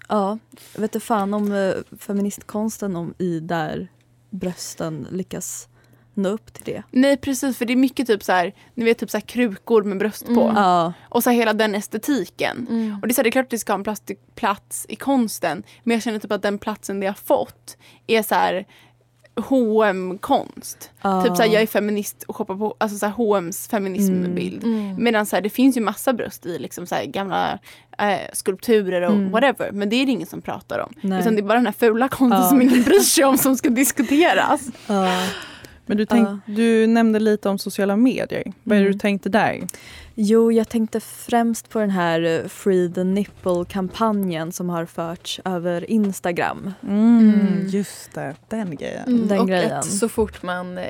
ja, 0.09 0.37
vet 0.75 0.95
inte 0.95 0.99
fan 0.99 1.33
om 1.33 1.51
eh, 1.51 1.73
feministkonsten 1.99 2.95
om 2.95 3.13
i 3.17 3.39
där 3.39 3.87
brösten 4.29 5.07
lyckas 5.11 5.67
nå 6.13 6.29
upp 6.29 6.53
till 6.53 6.63
det. 6.65 6.83
Nej 6.91 7.17
precis 7.17 7.57
för 7.57 7.65
det 7.65 7.73
är 7.73 7.77
mycket 7.77 8.07
typ 8.07 8.23
så 8.23 8.31
här, 8.31 8.53
ni 8.73 8.85
vet 8.85 8.97
typ 8.97 9.09
så 9.09 9.17
här 9.17 9.21
krukor 9.21 9.83
med 9.83 9.97
bröst 9.97 10.25
på. 10.25 10.41
Mm. 10.41 10.55
Ja, 10.55 10.93
Och 11.09 11.23
så 11.23 11.29
hela 11.29 11.53
den 11.53 11.75
estetiken. 11.75 12.67
Mm. 12.69 12.99
Och 13.01 13.07
det 13.07 13.11
är, 13.11 13.13
så 13.13 13.19
här, 13.19 13.23
det 13.23 13.29
är 13.29 13.31
klart 13.31 13.45
att 13.45 13.49
det 13.49 13.59
ska 13.59 13.73
ha 13.73 13.83
en 13.83 14.15
plats 14.35 14.85
i 14.89 14.95
konsten. 14.95 15.63
Men 15.83 15.93
jag 15.95 16.03
känner 16.03 16.19
typ 16.19 16.31
att 16.31 16.41
den 16.41 16.57
platsen 16.57 16.99
det 16.99 17.07
har 17.07 17.13
fått 17.13 17.77
är 18.07 18.23
så 18.23 18.35
här 18.35 18.65
hm 19.49 20.17
konst 20.17 20.89
ja. 21.01 21.23
Typ 21.23 21.35
så 21.37 21.43
här, 21.43 21.49
jag 21.49 21.61
är 21.61 21.67
feminist 21.67 22.23
och 22.27 22.35
shoppar 22.35 22.55
på 22.55 22.75
alltså 22.77 22.97
så 22.97 23.05
här, 23.05 23.13
H&M's 23.13 23.69
feminismbild. 23.69 24.63
Mm. 24.63 24.95
Medan 25.03 25.25
så 25.25 25.35
här, 25.35 25.41
det 25.43 25.49
finns 25.49 25.77
ju 25.77 25.81
massa 25.81 26.13
bröst 26.13 26.45
i 26.45 26.59
liksom 26.59 26.85
så 26.87 26.95
här, 26.95 27.05
gamla 27.05 27.59
eh, 27.97 28.19
skulpturer 28.33 29.01
och 29.01 29.13
Mm. 29.13 29.31
whatever. 29.31 29.71
Men 29.71 29.89
det 29.89 29.95
är 29.95 30.05
det 30.05 30.11
ingen 30.11 30.27
som 30.27 30.41
pratar 30.41 30.79
om. 30.79 30.93
Nej. 31.01 31.19
Utan 31.21 31.35
det 31.35 31.41
är 31.41 31.43
bara 31.43 31.57
den 31.57 31.65
här 31.65 31.73
fula 31.79 32.07
konsten 32.07 32.41
Ja. 32.41 32.49
som 32.49 32.61
ingen 32.61 32.83
bryr 32.83 32.99
sig 32.99 33.23
om 33.25 33.37
som 33.37 33.55
ska 33.57 33.69
diskuteras. 33.69 34.61
Ja. 34.87 35.23
Men 35.91 35.97
du, 35.97 36.05
tänk, 36.05 36.27
du 36.45 36.87
nämnde 36.87 37.19
lite 37.19 37.49
om 37.49 37.57
sociala 37.59 37.95
medier. 37.95 38.53
Vad 38.63 38.77
är 38.77 38.81
det 38.81 38.85
Mm. 38.87 38.91
du 38.93 38.99
tänkte 38.99 39.29
där? 39.29 39.67
Jo, 40.15 40.51
jag 40.51 40.69
tänkte 40.69 40.99
främst 40.99 41.69
på 41.69 41.79
den 41.79 41.89
här 41.89 42.21
eh, 42.21 42.47
Free 42.47 42.93
the 42.93 43.03
Nipple-kampanjen 43.03 44.51
som 44.51 44.69
har 44.69 44.85
förts 44.85 45.39
över 45.45 45.91
Instagram. 45.91 46.73
Mm, 46.83 47.29
Mm. 47.33 47.67
Just 47.67 48.13
det, 48.13 48.35
den 48.49 48.75
grejen. 48.75 49.07
Mm, 49.07 49.27
Den 49.27 49.39
och 49.39 49.47
grejen. 49.47 49.71
att 49.77 49.85
så 49.85 50.09
fort 50.09 50.43
man 50.43 50.77
eh, 50.77 50.85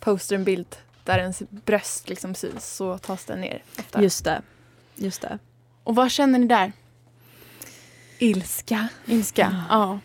postar 0.00 0.36
en 0.36 0.44
bild 0.44 0.76
där 1.04 1.18
ens 1.18 1.42
bröst 1.50 2.08
liksom 2.08 2.34
syns 2.34 2.74
så 2.76 2.98
tas 2.98 3.24
den 3.24 3.40
ner. 3.40 3.62
Ofta. 3.78 4.02
Just 4.02 4.24
det. 4.24 4.42
Just 4.96 5.22
det. 5.22 5.38
Och 5.84 5.94
vad 5.94 6.10
känner 6.10 6.38
ni 6.38 6.46
där? 6.46 6.72
Ilska. 8.18 8.88
Ilska? 9.06 9.56
Ja. 9.70 9.98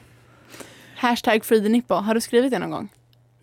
Hashtag 0.95 1.45
free 1.45 1.61
the 1.61 1.69
nipple. 1.69 1.95
Har 1.95 2.13
du 2.15 2.21
skrivit 2.21 2.51
det 2.51 2.59
någon 2.59 2.71
gång? 2.71 2.89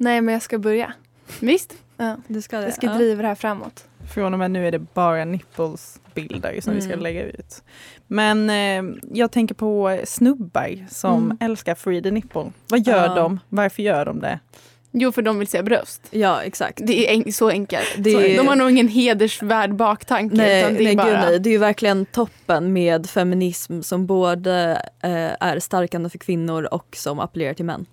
Nej 0.05 0.21
men 0.21 0.33
jag 0.33 0.43
ska 0.43 0.59
börja. 0.59 0.93
Visst? 1.41 1.75
Ja. 1.97 2.17
Du 2.29 2.43
ska 2.43 2.59
det? 2.59 2.65
Jag 2.65 2.75
ska 2.75 2.87
ja. 2.87 2.95
driva 2.95 3.23
det 3.23 3.29
här 3.29 3.35
framåt. 3.35 3.85
Från 4.15 4.33
och 4.33 4.39
med 4.39 4.51
nu 4.51 4.67
är 4.67 4.73
det 4.73 4.79
bara 4.79 5.25
nipples-bilder 5.25 6.61
som 6.61 6.75
vi 6.75 6.81
ska 6.81 6.93
Mm. 6.93 7.03
lägga 7.03 7.23
ut. 7.23 7.63
Men 8.07 8.51
eh, 8.51 8.97
jag 9.13 9.33
tänker 9.33 9.55
på 9.55 10.01
snubbar 10.05 10.87
som 10.91 11.25
Mm. 11.25 11.37
älskar 11.41 11.75
free 11.75 12.03
the 12.03 12.11
nipple. 12.11 12.53
Vad 12.69 12.87
gör 12.87 13.07
Ja. 13.07 13.15
de? 13.15 13.41
Varför 13.49 13.83
gör 13.83 14.05
de 14.05 14.21
det? 14.21 14.39
Jo, 14.93 15.13
för 15.13 15.23
de 15.23 15.39
vill 15.39 15.49
se 15.49 15.63
bröst. 15.63 16.03
Ja, 16.11 16.43
exakt. 16.43 16.81
Det 16.87 17.09
är 17.11 17.15
en- 17.27 17.33
så 17.33 17.49
enkelt. 17.49 17.95
Det 17.99 18.11
är- 18.11 18.37
De 18.37 18.49
har 18.49 18.57
nog 18.57 18.71
ingen 18.71 18.89
hedersvärd 18.89 19.75
baktanke. 19.75 20.37
Nej, 20.37 20.61
utan 20.61 20.75
det 20.75 20.81
är 20.81 20.85
nej 20.85 20.97
bara... 20.97 21.07
gud 21.11 21.19
nej. 21.21 21.39
Det 21.41 21.49
är 21.49 21.53
ju 21.53 21.59
verkligen 21.59 22.07
toppen 22.07 22.73
med 22.73 23.07
feminism 23.11 23.81
som 23.83 24.07
både 24.07 24.73
eh, 25.03 25.31
är 25.49 25.61
stärkande 25.61 26.09
för 26.11 26.19
kvinnor 26.19 26.63
och 26.75 26.87
som 26.97 27.21
appellerar 27.21 27.55
till 27.55 27.65
män. 27.65 27.87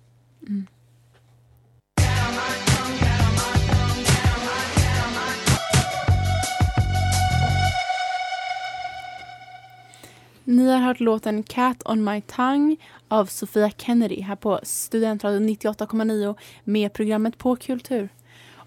Ni 10.44 10.70
har 10.70 10.78
hört 10.78 11.00
låten 11.00 11.42
Cat 11.42 11.82
on 11.84 12.04
my 12.04 12.20
tongue 12.20 12.76
av 13.08 13.26
Sofia 13.26 13.70
Kennedy 13.70 14.20
här 14.20 14.36
på 14.36 14.60
Studentradion 14.62 15.48
98,9 15.48 16.34
med 16.64 16.92
programmet 16.92 17.38
På 17.38 17.56
kultur. 17.56 18.08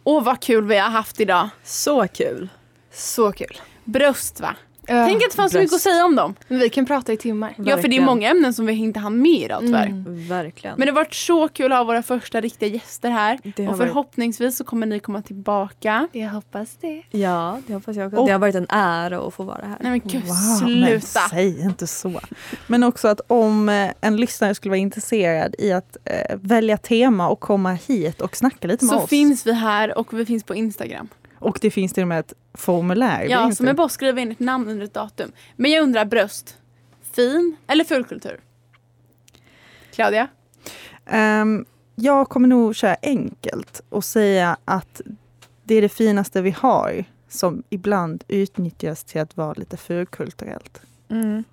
Åh 0.04 0.24
vad 0.24 0.42
kul 0.42 0.66
vi 0.66 0.78
har 0.78 0.90
haft 0.90 1.20
idag. 1.20 1.50
Så 1.64 2.08
kul! 2.08 2.50
Så 2.92 3.32
kul. 3.32 3.62
Bröst 3.84 4.40
va? 4.40 4.56
Tänk 4.88 5.24
att 5.24 5.30
det 5.32 5.36
fanns 5.36 5.52
så 5.52 5.58
mycket 5.60 5.74
att 5.76 5.82
säga 5.82 6.06
om 6.06 6.16
dem. 6.16 6.36
Men 6.48 6.60
vi 6.60 6.70
kan 6.70 6.86
prata 6.86 7.14
i 7.14 7.18
timmar. 7.18 7.54
Ja 7.58 7.64
för 7.64 7.66
det 7.66 7.72
är 7.72 7.76
Verkligen. 7.82 8.06
många 8.06 8.30
ämnen 8.30 8.54
som 8.54 8.66
vi 8.66 8.74
inte 8.74 9.00
hann 9.00 9.22
med 9.22 9.32
idag 9.42 9.60
tyvärr. 9.62 9.86
Mm. 9.88 10.28
Verkligen. 10.28 10.76
Men 10.78 10.86
det 10.86 10.92
har 10.92 10.96
varit 10.96 11.14
så 11.14 11.48
kul 11.48 11.72
att 11.72 11.78
ha 11.78 11.84
våra 11.84 12.04
första 12.04 12.42
riktiga 12.42 12.70
gäster 12.70 13.10
här. 13.10 13.40
det 13.56 13.64
har 13.66 13.72
Och 13.74 13.78
varit, 13.80 13.88
förhoppningsvis 13.90 14.58
så 14.58 14.64
kommer 14.64 14.88
ni 14.88 15.00
komma 15.00 15.22
tillbaka. 15.22 16.08
Jag 16.12 16.30
hoppas 16.30 16.78
det. 16.82 17.04
ja, 17.12 17.60
det 17.68 17.74
hoppas 17.74 17.96
jag 17.96 18.08
också. 18.08 18.18
Och- 18.20 18.26
Det 18.28 18.32
har 18.32 18.40
varit 18.40 18.56
en 18.56 18.68
ära 18.70 19.20
att 19.28 19.34
få 19.34 19.44
vara 19.44 19.66
här. 19.68 19.78
Nej 19.82 19.92
men 19.92 20.00
gud, 20.00 20.24
men 20.26 20.36
sluta. 20.58 21.20
säg 21.30 21.62
inte 21.62 21.88
så. 21.88 22.20
Men 22.68 22.84
också 22.84 23.08
att 23.08 23.22
om 23.28 23.70
eh, 23.70 23.92
en 24.02 24.18
lyssnare 24.18 24.56
skulle 24.56 24.70
vara 24.70 24.80
intresserad 24.80 25.56
i 25.60 25.72
att 25.72 25.98
eh, 26.06 26.38
välja 26.42 26.78
tema 26.78 27.30
och 27.30 27.40
komma 27.40 27.74
hit 27.74 28.22
och 28.22 28.36
snacka 28.36 28.68
lite 28.68 28.86
med 28.86 28.90
Så 28.96 29.00
oss. 29.00 29.10
finns 29.10 29.48
vi 29.48 29.54
här 29.54 29.98
och 29.98 30.20
vi 30.20 30.26
finns 30.26 30.44
på 30.44 30.56
Instagram. 30.56 31.08
Och 31.40 31.58
det 31.62 31.72
finns 31.72 31.94
till 31.94 32.04
och 32.04 32.08
med 32.08 32.20
ett 32.20 32.34
formulär. 32.56 33.26
Ja, 33.30 33.44
inte- 33.44 33.56
som 33.56 33.68
är 33.68 33.74
bara 33.74 33.86
att 33.86 33.92
skriva 33.92 34.22
in 34.22 34.32
ett 34.32 34.40
namn 34.40 34.70
under 34.70 34.86
ett 34.86 34.94
datum. 34.94 35.32
Men 35.56 35.72
jag 35.72 35.84
undrar 35.84 36.06
bröst. 36.06 36.58
Fin 37.16 37.56
eller 37.68 37.84
fulkultur? 37.84 38.40
Claudia? 39.92 40.28
Ehm, 41.06 41.66
jag 41.96 42.30
kommer 42.30 42.48
nog 42.48 42.76
köra 42.76 42.96
enkelt 43.02 43.82
och 43.90 44.04
säga 44.06 44.58
att 44.66 45.02
det 45.64 45.76
är 45.76 45.82
det 45.82 45.90
finaste 45.90 46.42
vi 46.42 46.52
har 46.52 47.06
som 47.30 47.64
ibland 47.70 48.24
utnyttjas 48.28 49.04
till 49.04 49.22
att 49.22 49.38
vara 49.38 49.54
lite 49.54 49.78
fulkulturellt. 49.78 50.82
Mm. 51.10 51.44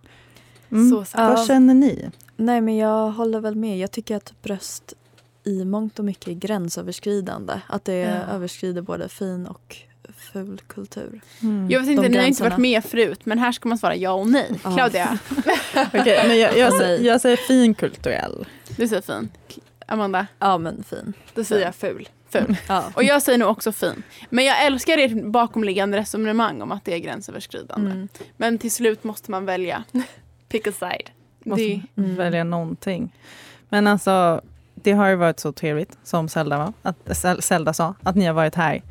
Mm. 0.71 0.91
Så 0.91 1.05
sant. 1.05 1.37
Vad 1.39 1.47
känner 1.47 1.75
ni? 1.75 2.11
Nej 2.37 2.61
men 2.61 2.77
jag 2.77 3.11
håller 3.11 3.41
väl 3.41 3.55
med. 3.57 3.79
Jag 3.79 3.91
tycker 3.91 4.17
att 4.17 4.43
bröst 4.43 4.95
i 5.45 5.65
mångt 5.65 5.99
och 5.99 6.05
mycket 6.05 6.29
är 6.29 6.33
gränsöverskridande. 6.33 7.61
Att 7.67 7.85
det 7.85 7.95
Ja. 7.97 8.09
överskrider 8.09 8.83
både 8.83 9.09
fin 9.09 9.47
och 9.47 9.77
ful 10.33 10.61
kultur. 10.67 11.21
Mm. 11.43 11.71
Jag 11.71 11.81
vet 11.81 11.89
inte, 11.89 12.03
De 12.03 12.09
ni 12.09 12.19
har 12.19 12.25
inte 12.27 12.43
varit 12.43 12.59
med 12.59 12.85
förut 12.85 13.21
men 13.27 13.39
här 13.39 13.53
ska 13.53 13.69
man 13.69 13.79
svara 13.79 13.97
ja 13.97 14.13
och 14.13 14.27
nej. 14.29 14.61
Ja. 14.65 14.75
Claudia, 14.75 15.19
Okej, 15.95 16.25
men 16.29 16.39
jag, 16.39 16.59
jag, 16.59 16.73
säger, 16.73 17.01
jag 17.07 17.21
säger 17.21 17.37
finkulturell. 17.37 18.47
du 18.77 18.89
säger 18.89 19.03
fin. 19.03 19.29
Amanda, 19.87 20.27
Ja 20.39 20.59
men 20.59 20.85
fin. 20.85 21.13
Då 21.35 21.45
säger 21.45 21.65
jag 21.67 21.75
ful. 21.75 22.09
ful. 22.31 22.57
Ja. 22.69 22.85
Och 22.95 23.05
jag 23.05 23.23
säger 23.23 23.39
nog 23.39 23.51
också 23.51 23.73
fin. 23.73 24.03
Men 24.31 24.45
jag 24.45 24.65
älskar 24.67 24.99
ert 24.99 25.25
bakomliggande 25.25 25.99
resonemang 25.99 26.63
om 26.63 26.73
att 26.73 26.85
det 26.85 26.95
är 26.95 26.99
gränsöverskridande. 26.99 27.91
Mm. 27.91 28.09
Men 28.37 28.59
till 28.59 28.71
slut 28.73 29.05
måste 29.05 29.31
man 29.31 29.45
välja. 29.47 29.85
Pick 30.49 30.67
a 30.67 30.73
side. 30.79 31.11
Måste 31.45 31.63
Det, 31.65 31.83
Mm. 31.97 32.17
välja 32.17 32.45
någonting. 32.45 33.13
Men 33.69 33.87
alltså, 33.87 34.41
det 34.75 34.93
har 34.93 35.09
ju 35.09 35.17
varit 35.17 35.41
så 35.41 35.53
trevligt, 35.53 35.99
som 36.05 36.29
Zelda, 36.29 36.59
var, 36.59 36.73
att, 36.83 36.97
Zel- 37.09 37.41
Zelda 37.41 37.73
sa, 37.73 37.95
att 38.03 38.17
ni 38.17 38.25
har 38.25 38.35
varit 38.35 38.55
här. 38.55 38.83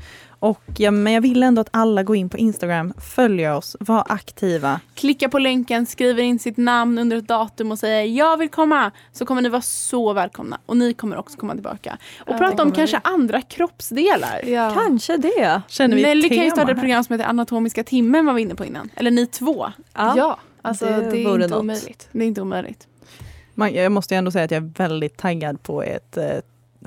Och, 0.42 0.62
ja, 0.78 0.92
men 0.92 1.14
jag 1.14 1.22
vill 1.22 1.44
ändå 1.44 1.62
att 1.62 1.70
alla 1.72 2.04
går 2.04 2.16
in 2.16 2.30
på 2.30 2.38
Instagram, 2.38 2.94
följer 3.16 3.56
oss, 3.56 3.76
var 3.80 4.04
aktiva. 4.10 4.80
klicka 4.94 5.30
på 5.30 5.40
länken, 5.40 5.86
skriver 5.86 6.24
in 6.24 6.40
sitt 6.40 6.58
namn 6.58 6.98
under 6.98 7.18
ett 7.18 7.28
datum 7.28 7.72
och 7.72 7.80
säger 7.80 8.04
jag 8.06 8.38
vill 8.38 8.50
komma. 8.50 8.92
Så 9.14 9.26
kommer 9.26 9.42
ni 9.42 9.50
vara 9.50 9.62
så 9.62 10.14
välkomna. 10.14 10.60
Och 10.66 10.78
ni 10.78 10.94
kommer 10.94 11.18
också 11.18 11.38
komma 11.38 11.54
tillbaka. 11.54 11.98
Och 12.20 12.34
Ja, 12.34 12.38
prata 12.38 12.64
om 12.64 12.72
kanske 12.72 13.02
andra 13.04 13.42
kroppsdelar. 13.42 14.42
Ja. 14.46 14.72
Kanske 14.74 15.18
det. 15.18 15.62
Känner 15.68 15.96
vi 15.96 16.04
Nelly 16.04 16.30
kan 16.30 16.38
ju 16.46 16.52
starta 16.52 16.72
ett 16.72 16.80
program 16.80 17.04
som 17.04 17.14
heter 17.14 17.30
Anatomiska 17.30 17.84
timmen 17.84 18.26
var 18.26 18.34
vi 18.34 18.42
inne 18.42 18.56
på 18.56 18.66
innan. 18.66 18.90
Eller 18.96 19.12
ni 19.12 19.26
två. 19.28 19.72
Ja, 19.94 20.38
alltså 20.62 20.86
det 20.86 20.92
det, 21.12 21.24
är 21.24 21.34
inte 21.34 21.48
något. 21.48 21.60
omöjligt. 21.60 22.10
Det 22.12 22.24
är 22.24 22.28
inte 22.28 22.42
omöjligt. 22.42 22.88
Man, 23.54 23.74
jag 23.74 23.92
måste 23.92 24.14
ju 24.14 24.18
ändå 24.18 24.32
säga 24.32 24.46
att 24.46 24.52
jag 24.52 24.64
är 24.64 24.72
väldigt 24.78 25.18
taggad 25.18 25.64
på 25.64 25.84
ett 25.84 26.18
eh, 26.18 26.24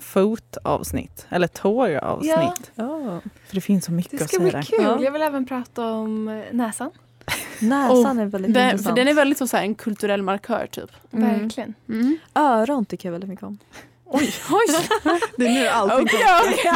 fotavsnitt, 0.00 1.26
eller 1.30 1.46
tåravsnitt. 1.46 2.70
Ja. 2.74 3.20
För 3.46 3.54
det 3.54 3.60
finns 3.60 3.84
så 3.84 3.92
mycket 3.92 4.18
Det 4.18 4.24
att 4.24 4.28
ska 4.30 4.36
säga 4.36 4.42
bli 4.50 4.50
där. 4.50 4.62
kul. 4.62 4.78
Ja. 4.82 5.04
Jag 5.04 5.12
vill 5.12 5.22
även 5.22 5.46
prata 5.46 5.84
om 5.92 6.28
eh, 6.28 6.42
näsan. 6.52 6.90
Näsan 7.60 8.18
är 8.18 8.26
väldigt 8.26 8.54
Den, 8.54 8.62
för 8.64 8.70
intressant. 8.72 8.96
den 8.96 9.08
är 9.08 9.14
väldigt 9.14 9.38
så, 9.38 9.46
så 9.46 9.56
här, 9.56 9.64
en 9.64 9.74
kulturell 9.74 10.22
markör 10.22 10.66
typ. 10.70 10.90
Mm. 11.12 11.40
Verkligen. 11.40 11.74
Mm. 11.88 12.18
Öron 12.34 12.84
tycker 12.84 13.08
jag 13.08 13.12
väldigt 13.12 13.30
mycket 13.30 13.44
om. 13.44 13.58
Oj, 14.04 14.34
oj. 14.50 14.76
Det 15.36 15.46
är 15.46 15.54
nu 15.54 15.68
allting 15.68 15.98
Okej, 16.02 16.24
okej. 16.42 16.72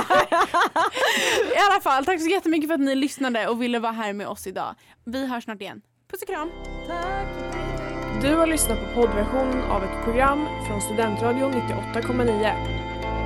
I 1.55 1.59
alla 1.71 1.81
fall, 1.83 2.05
tack 2.05 2.21
så 2.21 2.29
jättemycket 2.29 2.69
för 2.69 2.75
att 2.75 2.81
ni 2.81 2.95
lyssnade 2.95 3.49
och 3.49 3.63
ville 3.63 3.79
vara 3.79 3.93
här 3.93 4.13
med 4.13 4.27
oss 4.29 4.47
idag. 4.47 4.75
Vi 5.05 5.27
hörs 5.27 5.45
snart 5.45 5.61
igen. 5.61 5.81
Puss 6.11 6.23
och 6.23 6.29
kram. 6.29 6.51
Du 8.23 8.35
har 8.37 8.47
lyssnat 8.47 8.79
på 8.79 9.01
poddversion 9.01 9.63
av 9.63 9.85
ett 9.85 10.05
program 10.05 10.47
från 10.69 10.81
Studentradion 10.81 11.53
98,9. 11.53 12.88